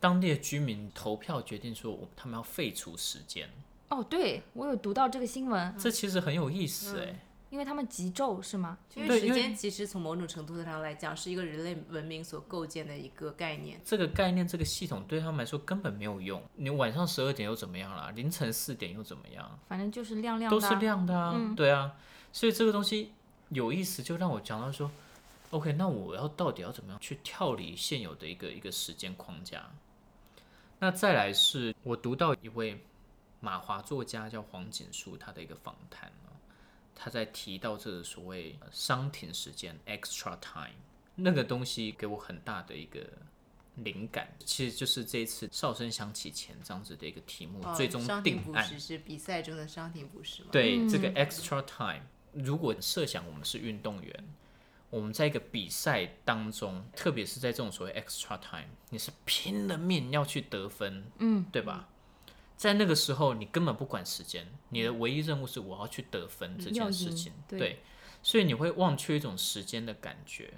[0.00, 3.50] 当地的居民投票决定说，他们要废除时间。
[3.90, 7.20] 哦，对我有读到这个新闻，这其实很有意思哎、
[7.50, 8.78] 因为他们极昼是吗？
[8.94, 13.80] 因为时间其实从某种程度上来讲，是一个人类文明所构建的一个概念。
[13.84, 16.40] 这个概念、这个系统对他们来说根本没有用。
[16.54, 18.10] 你晚上十二点又怎么样啦？
[18.12, 19.58] 凌晨四点又怎么样？
[19.68, 21.92] 反正就是亮亮的啊，都是亮的啊，对啊。
[22.32, 23.12] 所以这个东西
[23.48, 24.88] 有意思，就让我讲到说
[25.50, 29.68] ，OK，那我要到底要怎么样去跳离现有的一个一个时间框架？
[30.78, 32.80] 那再来是我读到一位
[33.40, 36.29] 马华作家叫黄锦书，他的一个访谈啊，
[37.02, 40.76] 他在提到这个所谓呃商停时间 （extra time）
[41.14, 43.00] 那个东西，给我很大的一个
[43.76, 48.78] 灵感，其实就是这一次哨声响起前这样子的一个题目，哦最终伤定案。
[48.78, 50.50] 是比赛中的伤停补时吗？
[50.52, 52.02] 对、这个 extra time，
[52.34, 54.24] 如果设想我们是运动员，
[54.90, 61.88] 我们在一个比赛当中，特别是在这种所谓 extra time，你是拼了命要去得分，嗯，对吧？
[62.60, 67.80] 在那个时候，你根本不管时间，你的唯一任务是我要去得分这件事情，对。
[68.22, 70.52] 所以你会忘却一种时间的感觉。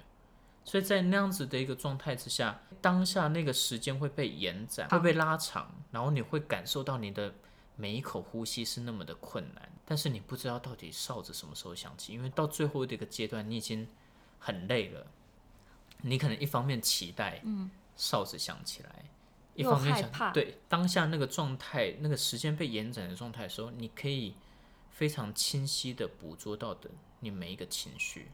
[0.65, 7.33] 所以在那样子的一个状态之下，当下那个时间会被延展，会被拉长，然后你会感受到你的
[7.77, 13.87] 每一口呼吸是那么的困难，但是你不知道到底哨子什么时候响起，因为到最后的一个阶段，你已经
[14.39, 15.07] 很累了，
[16.01, 19.05] 你可能一方面期待，嗯，哨子响起来，
[19.55, 24.35] 一又方面害怕想对当下那个状态，那个时间被延展的状态的时候，你可以
[24.89, 26.89] 非常清晰的捕捉到的
[27.19, 28.27] 你每一个情绪，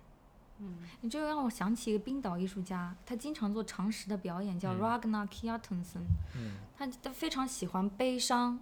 [0.59, 6.03] 嗯你这个让我想起一个冰岛艺术家，他经常做常识的表演，叫 Ragnar Kjartansson。
[6.35, 8.59] 嗯，他他非常喜欢悲伤，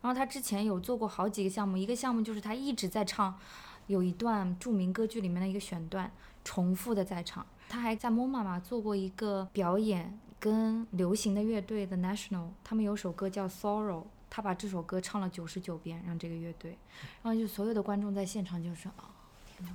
[0.00, 3.38] 然后他之前有做过好几个项目，一个项目就是他一直在唱，
[3.86, 6.10] 有一段著名歌剧里面的一个选段，
[6.44, 7.46] 重复的在唱。
[7.68, 14.04] 他还在 MoMA 嘛做过一个表演，跟流行的乐队 The National，他们有首歌叫 Sorrow。
[14.30, 16.76] 他把这首歌唱了九十九遍，让这个乐队，
[17.22, 19.08] 然后就所有的观众在现场就是啊，
[19.46, 19.74] 天哪！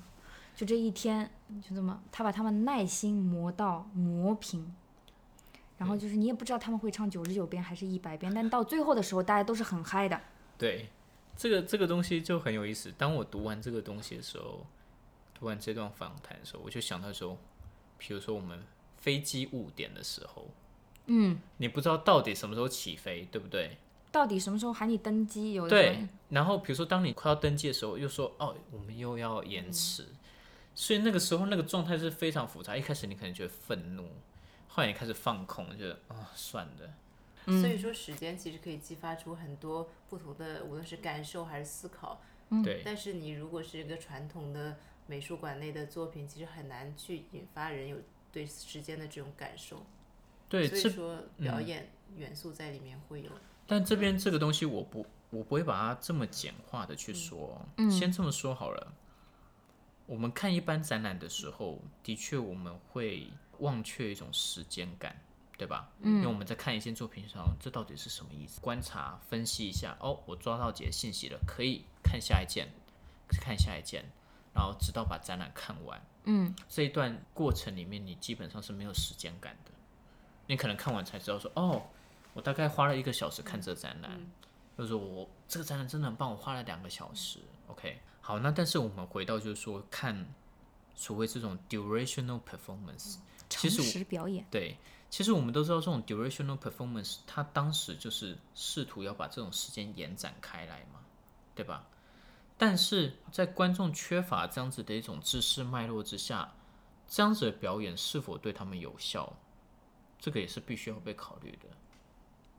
[0.55, 1.28] 就这一天，
[1.59, 4.72] 就这么，他把他们耐心磨到磨平，
[5.80, 10.22] 然后就是你也不知道他们会唱九十九遍还是一百遍，但到最后的时候，大家都是很嗨的。
[10.55, 10.88] 对，
[11.36, 12.93] 这个这个东西就很有意思。
[12.95, 14.68] 当我读完这个东西的时候，
[15.34, 17.36] 读完这段访谈的时候，我就想到说，
[17.97, 18.61] 比如说我们
[19.04, 20.47] 飞机误点的时候，
[21.08, 23.78] 嗯，你不知道到底什么时候起飞，对不对？
[24.14, 25.51] 到底什么时候喊你登机？
[25.51, 30.08] 有的时候对，然后比如说当你快要登机的时候，又说哦，我们又要延迟，
[30.74, 32.78] 所以那个时候那个状态是非常复杂。
[32.78, 34.08] 一开始你可能觉得愤怒，
[34.70, 42.22] 后来你开始放空，觉得啊、算了，所以说时间其实可以激发出很多不同的，无论是感受还是思考。
[42.64, 44.78] 对但是你如果是一个传统的
[45.08, 47.97] 美术馆内的作品，其实很难去引发人有
[48.34, 49.86] 对时间的这种感受。
[50.49, 53.31] 对，这所以说表演元素在里面会有。
[53.65, 58.93] 但这边这个东西我不我不会把它这么简化的去说，嗯先这么说好了。
[60.05, 65.15] 我们看一般展览的时候，的确我们会忘却一种时间感，
[65.57, 65.89] 对对吧？
[66.01, 68.59] 嗯，因为我们在看一件作品上，这到底是什么意思？
[68.59, 72.67] 观察分析一下，哦，我抓到几个信息了，可以看下一件，
[73.29, 74.03] 看下一件，
[74.53, 76.01] 然后直到把展览看完。
[76.26, 79.71] 嗯，这一段过程里面，你基本上是没有时间感的。
[80.47, 81.82] 你可能看完才知道说，哦，
[82.34, 84.19] 我大概花了一个小时看这展览，
[84.78, 87.39] 就是说我这个展览真的很棒，我花了两个小时。
[87.67, 90.26] OK，好，那但是我们回到就是说看
[90.95, 93.17] 所谓这种 durational performance，
[93.49, 94.78] 其实我诚实表演，对，
[95.09, 100.99] 其实我们都知道这种 durational performance，它当时就是试图要把这种时间延展开来嘛，
[101.55, 101.88] 对吧？
[102.58, 106.54] 但是在观众缺乏这样子的一种知识脉络之下，
[107.08, 109.34] 这样子的表演是否对他们有效，
[110.20, 111.68] 这个也是必须要被考虑的，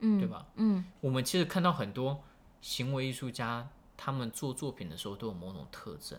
[0.01, 0.47] 嗯，对吧？
[0.57, 2.23] 嗯，我们其实看到很多
[2.61, 6.19] 行为艺术家，他们做作品的时候都有某种特征，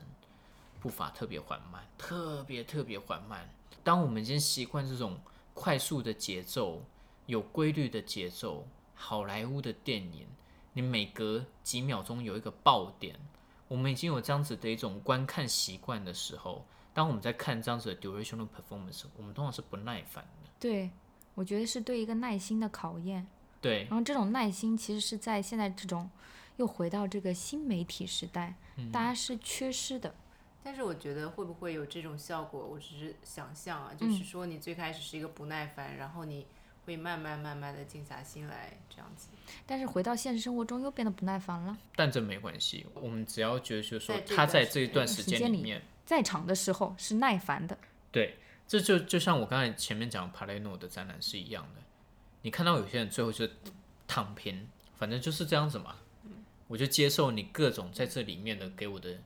[0.79, 3.49] 步伐特别缓慢，特别特别缓慢。
[3.83, 5.19] 当我们已经习惯这种
[5.53, 6.83] 快速的节奏、
[7.27, 10.25] 有规律的节奏，好莱坞的电影，
[10.73, 13.19] 你每隔几秒钟有一个爆点，
[13.67, 20.49] 我们已经有这样子的一种观看习惯的时候，当我们在看这样子的 durational performance，我们通常是不耐烦的。
[20.59, 20.91] 对，
[21.33, 23.25] 我觉得是对一个耐心的考验。
[23.61, 26.07] 对然后这种耐心其实是在现在这种
[26.57, 28.53] 又回到这个新媒体时代，
[28.91, 30.13] 大家是缺失的。
[30.63, 36.45] 但是我觉得会不会有这种效果，我只是想象啊，嗯就是说你最开始是一个不耐烦，然后你
[36.85, 39.29] 会慢慢慢慢的静下心来，这样子。
[39.65, 41.77] 但是回到现实生活中又变得不耐烦了。
[41.95, 47.77] 但这没关系，我们只要觉得就是说在他在这一段时时间里间里面，在场的时候是耐烦的，
[48.11, 51.81] 对，这就就像我刚才前面讲帕雷诺的展览是一样的。
[52.41, 53.47] 你看到有些人最后就
[54.07, 54.67] 躺平，
[54.97, 55.95] 反正就是这样子嘛，
[56.67, 59.19] 我就接受你各种在这里面的给我的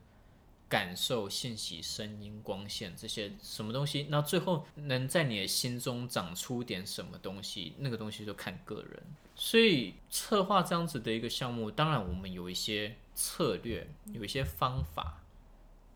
[0.70, 9.02] 感受、信息、声音、光线这些什么东西，那最后能在你的心中长出点什么东西，那个东西就看个人。
[9.36, 15.24] 所以策划这样子的一个项目，当然我们有一些策略，有一些方法，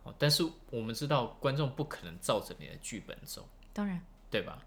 [0.04, 4.66] 哦，但是我们知道观众不可能照着你的剧本走，当然对吧？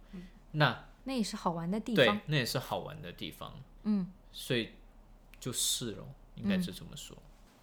[0.53, 4.71] 那那也是好玩的地对方。，那也是好玩的地方，嗯，所以
[5.41, 7.17] 就是咯，应该是这么说。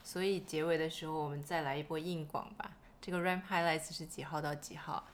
[0.03, 2.71] 所以结尾的时候，我们再来一波硬广吧。
[3.01, 5.07] 这个 Ramp highlights 是几号到几号？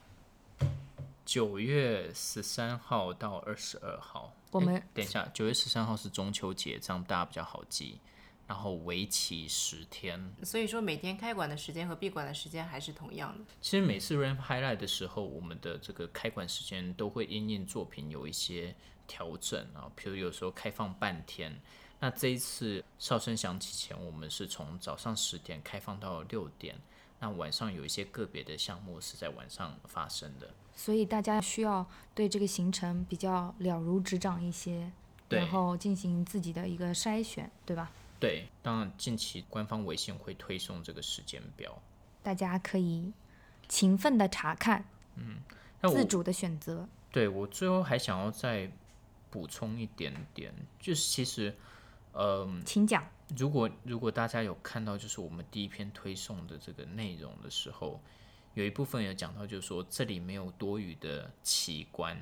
[1.24, 8.00] 九月十三号到二十二号，我们等一下，九月十三号是中秋节，这样大家比较好记。
[8.48, 10.20] 然后为期十天。
[10.42, 13.44] 所以说每天开馆的时间和闭馆的时间还是同样的。
[13.60, 18.74] 其实每次 ramp highlight 的时候，我们的这个开馆时间都会因应作品有一些
[19.06, 21.56] 调整啊，比如有时候开放半天。
[22.00, 26.76] 那这一次哨声响起前，我们是从早上十点开放到六点。
[27.18, 30.48] 那晚上有一些个别的项目是在晚上发生的。
[30.74, 34.90] 所以大家需要对这个行程比较了如指掌一些，
[35.28, 37.92] 然后进行自己的一个筛选，对吧？
[38.18, 41.82] 对，当然近期官方微信会推送这个时间表。
[42.22, 43.12] 大家可以
[43.68, 44.86] 勤奋的查看，
[45.82, 46.88] 那我自主的选择。
[47.12, 48.70] 对我最后还想要再
[49.30, 51.54] 补充一点点，就是其实，
[52.12, 53.04] 呃，请讲。
[53.36, 58.00] 如果如果大家有看到，就是我们第一篇推送的这个内容的时候，
[58.54, 62.18] 有一部分有讲到，就是说这里没有多余的奇观。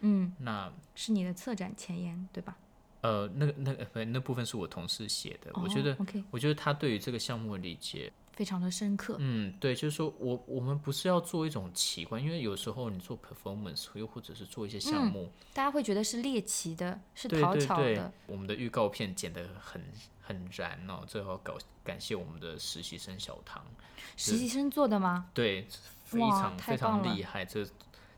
[0.00, 2.56] 嗯，那是你的策展前言，对吧？
[3.00, 5.96] 呃，那个那个不，那部分是我同事写的，我觉得
[6.32, 9.16] 我觉得他对于这个项目的理解，非常的深刻。
[9.18, 19.82] 嗯，对，就是说我我们不是要做一种奇观，因为有时候你做 performance，又或者是做一些项目，大家会觉得是猎奇的，是讨巧对对的。，我们的预告片剪得很
[20.20, 23.66] 很燃哦，最后搞感谢我们的实习生小唐，
[24.16, 25.28] 实习生做的吗？
[25.34, 25.66] 对，
[26.04, 27.44] 非常非常厉害。
[27.44, 27.66] 这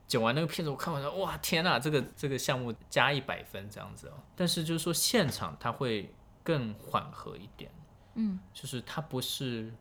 [0.07, 4.21] 剪完那个片子，我看完了，哇，天呐，这个这个项目加一百分这样子哦。
[4.37, 6.13] 但是就是说现场它会
[6.43, 7.71] 更缓和一点，
[8.17, 9.73] 嗯，就是它不是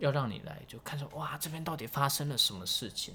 [0.00, 3.14] 要让你来就看着哇这边到底发生了什么事情。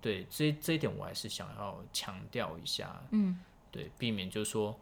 [0.00, 3.38] 对，这这一点我还是想要强调一下，嗯，
[3.70, 4.76] 对，避免就是说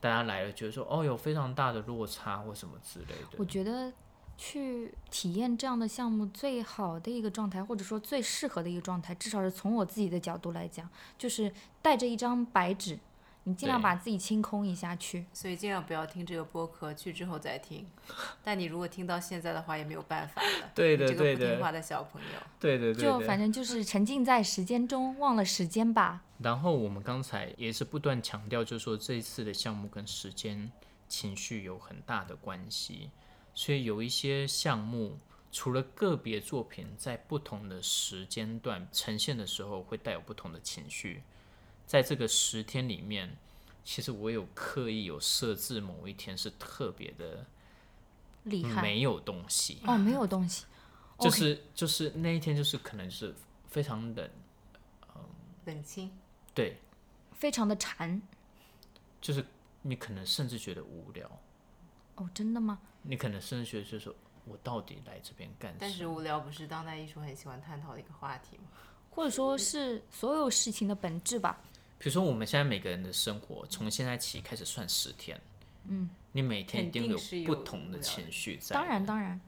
[0.00, 3.38] 大家来了觉得说哦有非常大的落差或什么之类的。
[3.38, 3.92] 我觉得
[4.36, 12.98] 去体验这样的项目最好的一个状态，或者说最适合的一个状态，至少是从我自己的角度来讲，就是带着一张白纸，
[13.44, 15.26] 你尽量把自己清空一下去。
[15.32, 17.86] 所以尽量不要听这个播客，去之后再听。
[18.42, 20.70] 但你如果听到现在的话，也没有办法了。
[20.74, 22.28] 对的你这对的个不听话的小朋友。
[22.58, 26.22] 对对对对就反正就是沉浸在时间中，忘了时间吧。
[26.38, 30.70] 然后我们刚才也是不断强调，就是说这一次的项目跟时间、
[31.08, 33.10] 情绪有很大的关系，
[33.54, 35.18] 所以有一些项目
[35.52, 41.22] 除了个别作品在不同的时间段呈现的时候会带有不同的情绪，
[41.86, 43.36] 在这个十天里面，
[43.84, 47.46] 其实我有刻意有设置某一天是特别的
[48.44, 50.64] 厉害没有东西，哦，没有东西，
[51.18, 53.34] 就是就是那一天就是可能是
[53.68, 54.30] 非常冷，
[55.66, 56.10] 冷清，
[56.54, 56.78] 对，
[57.32, 58.20] 非常的馋
[59.20, 59.44] 就是
[59.82, 61.30] 你可能甚至觉得无聊，
[62.16, 62.80] 哦，真的吗？
[63.02, 64.14] 你可能甚至觉得就是说
[64.46, 66.06] 我到底来这边干但是？
[66.06, 68.64] 无聊不是当代艺术很喜欢探讨的一个话题吗？
[69.10, 71.62] 或者说是所有事情的本质吧？
[72.04, 75.40] 比如说我们现在每个人的生活，从现在起开始算十天，
[75.88, 78.74] 嗯，你每天一定有不同的情绪在。
[78.74, 79.40] 当然，当然，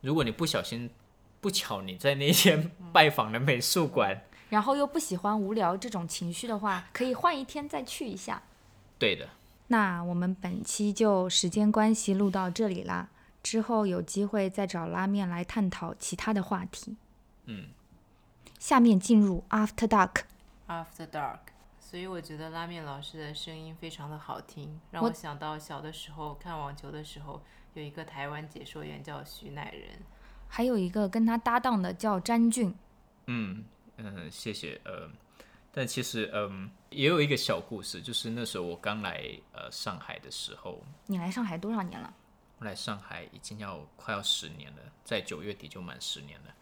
[0.00, 0.88] 如果你不小心
[1.42, 8.42] 不巧你在那天 拜访了美术馆，然后又不喜欢无聊这种情绪的话，可以换一天再去一下。
[8.98, 9.28] 对的，
[9.66, 13.10] 那我们本期就时间关系录到这里啦，
[13.42, 16.96] 之后有机会再找拉面来探讨其他的话题。
[17.44, 17.66] 嗯，
[18.58, 20.22] 下面进入 After Dark。
[20.66, 21.40] After Dark，
[21.92, 27.42] 所以我觉得拉面老师的声音非常的好听，让我我想到小的时候看网球的时候，
[27.74, 30.00] 有一个台湾解说员叫徐乃仁，
[30.48, 32.74] 还有一个跟他搭档的叫詹俊，
[33.26, 33.62] 嗯
[33.98, 34.80] 嗯，谢谢。
[34.86, 35.06] 呃，
[35.70, 39.22] 但其实嗯，也有一个小故事，就是那时候我刚来
[39.52, 42.14] 呃上海的时候，你来上海多少年了？
[42.60, 46.54] 我来上海已经要快要十年了，在九月底就满十年了。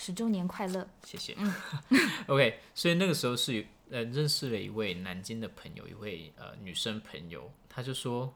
[0.00, 0.88] 十周年快乐！
[1.04, 1.36] 谢谢。
[2.28, 8.34] OK，所以那个时候是呃认识了一位南京的朋友，一位呃女生朋友，她就说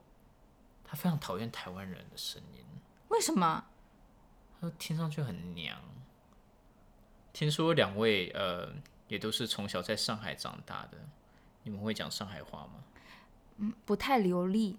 [0.85, 2.65] 她非常讨厌台湾人的声音，
[3.09, 3.65] 为什么？
[4.61, 5.79] 她说听上去很娘。
[7.33, 8.73] 听说两位呃
[9.07, 10.99] 也都是从小在上海长大的，
[11.63, 12.85] 你们会讲上海话吗？
[13.59, 14.79] 嗯不太流利，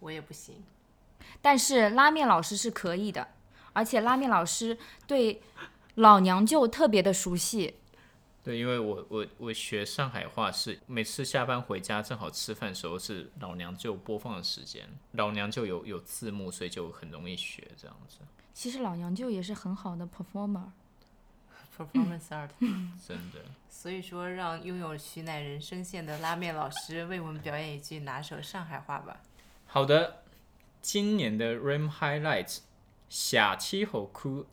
[0.00, 0.64] 我也不行。
[1.42, 3.28] 但是拉面老师是可以的，
[3.72, 5.40] 而且拉面老师对
[5.96, 7.74] 老娘舅特别的熟悉。
[8.44, 18.18] 对，因为我我我学上海话是每次下班回家正好吃饭的时候是老娘舅播放的时间，老娘舅有有字幕，所以就很容易学这样子，
[18.54, 20.70] 其实老娘舅也是很好的 performer。
[21.76, 22.48] Performance art，
[23.06, 23.38] 真的。
[23.68, 29.20] 所以说让拥有徐乃人声线的拉面老师为我们表演一句拿手上海话吧。
[29.66, 30.24] 好的，
[30.80, 32.60] 今年的 Ram Highlights
[33.08, 34.46] 下期好酷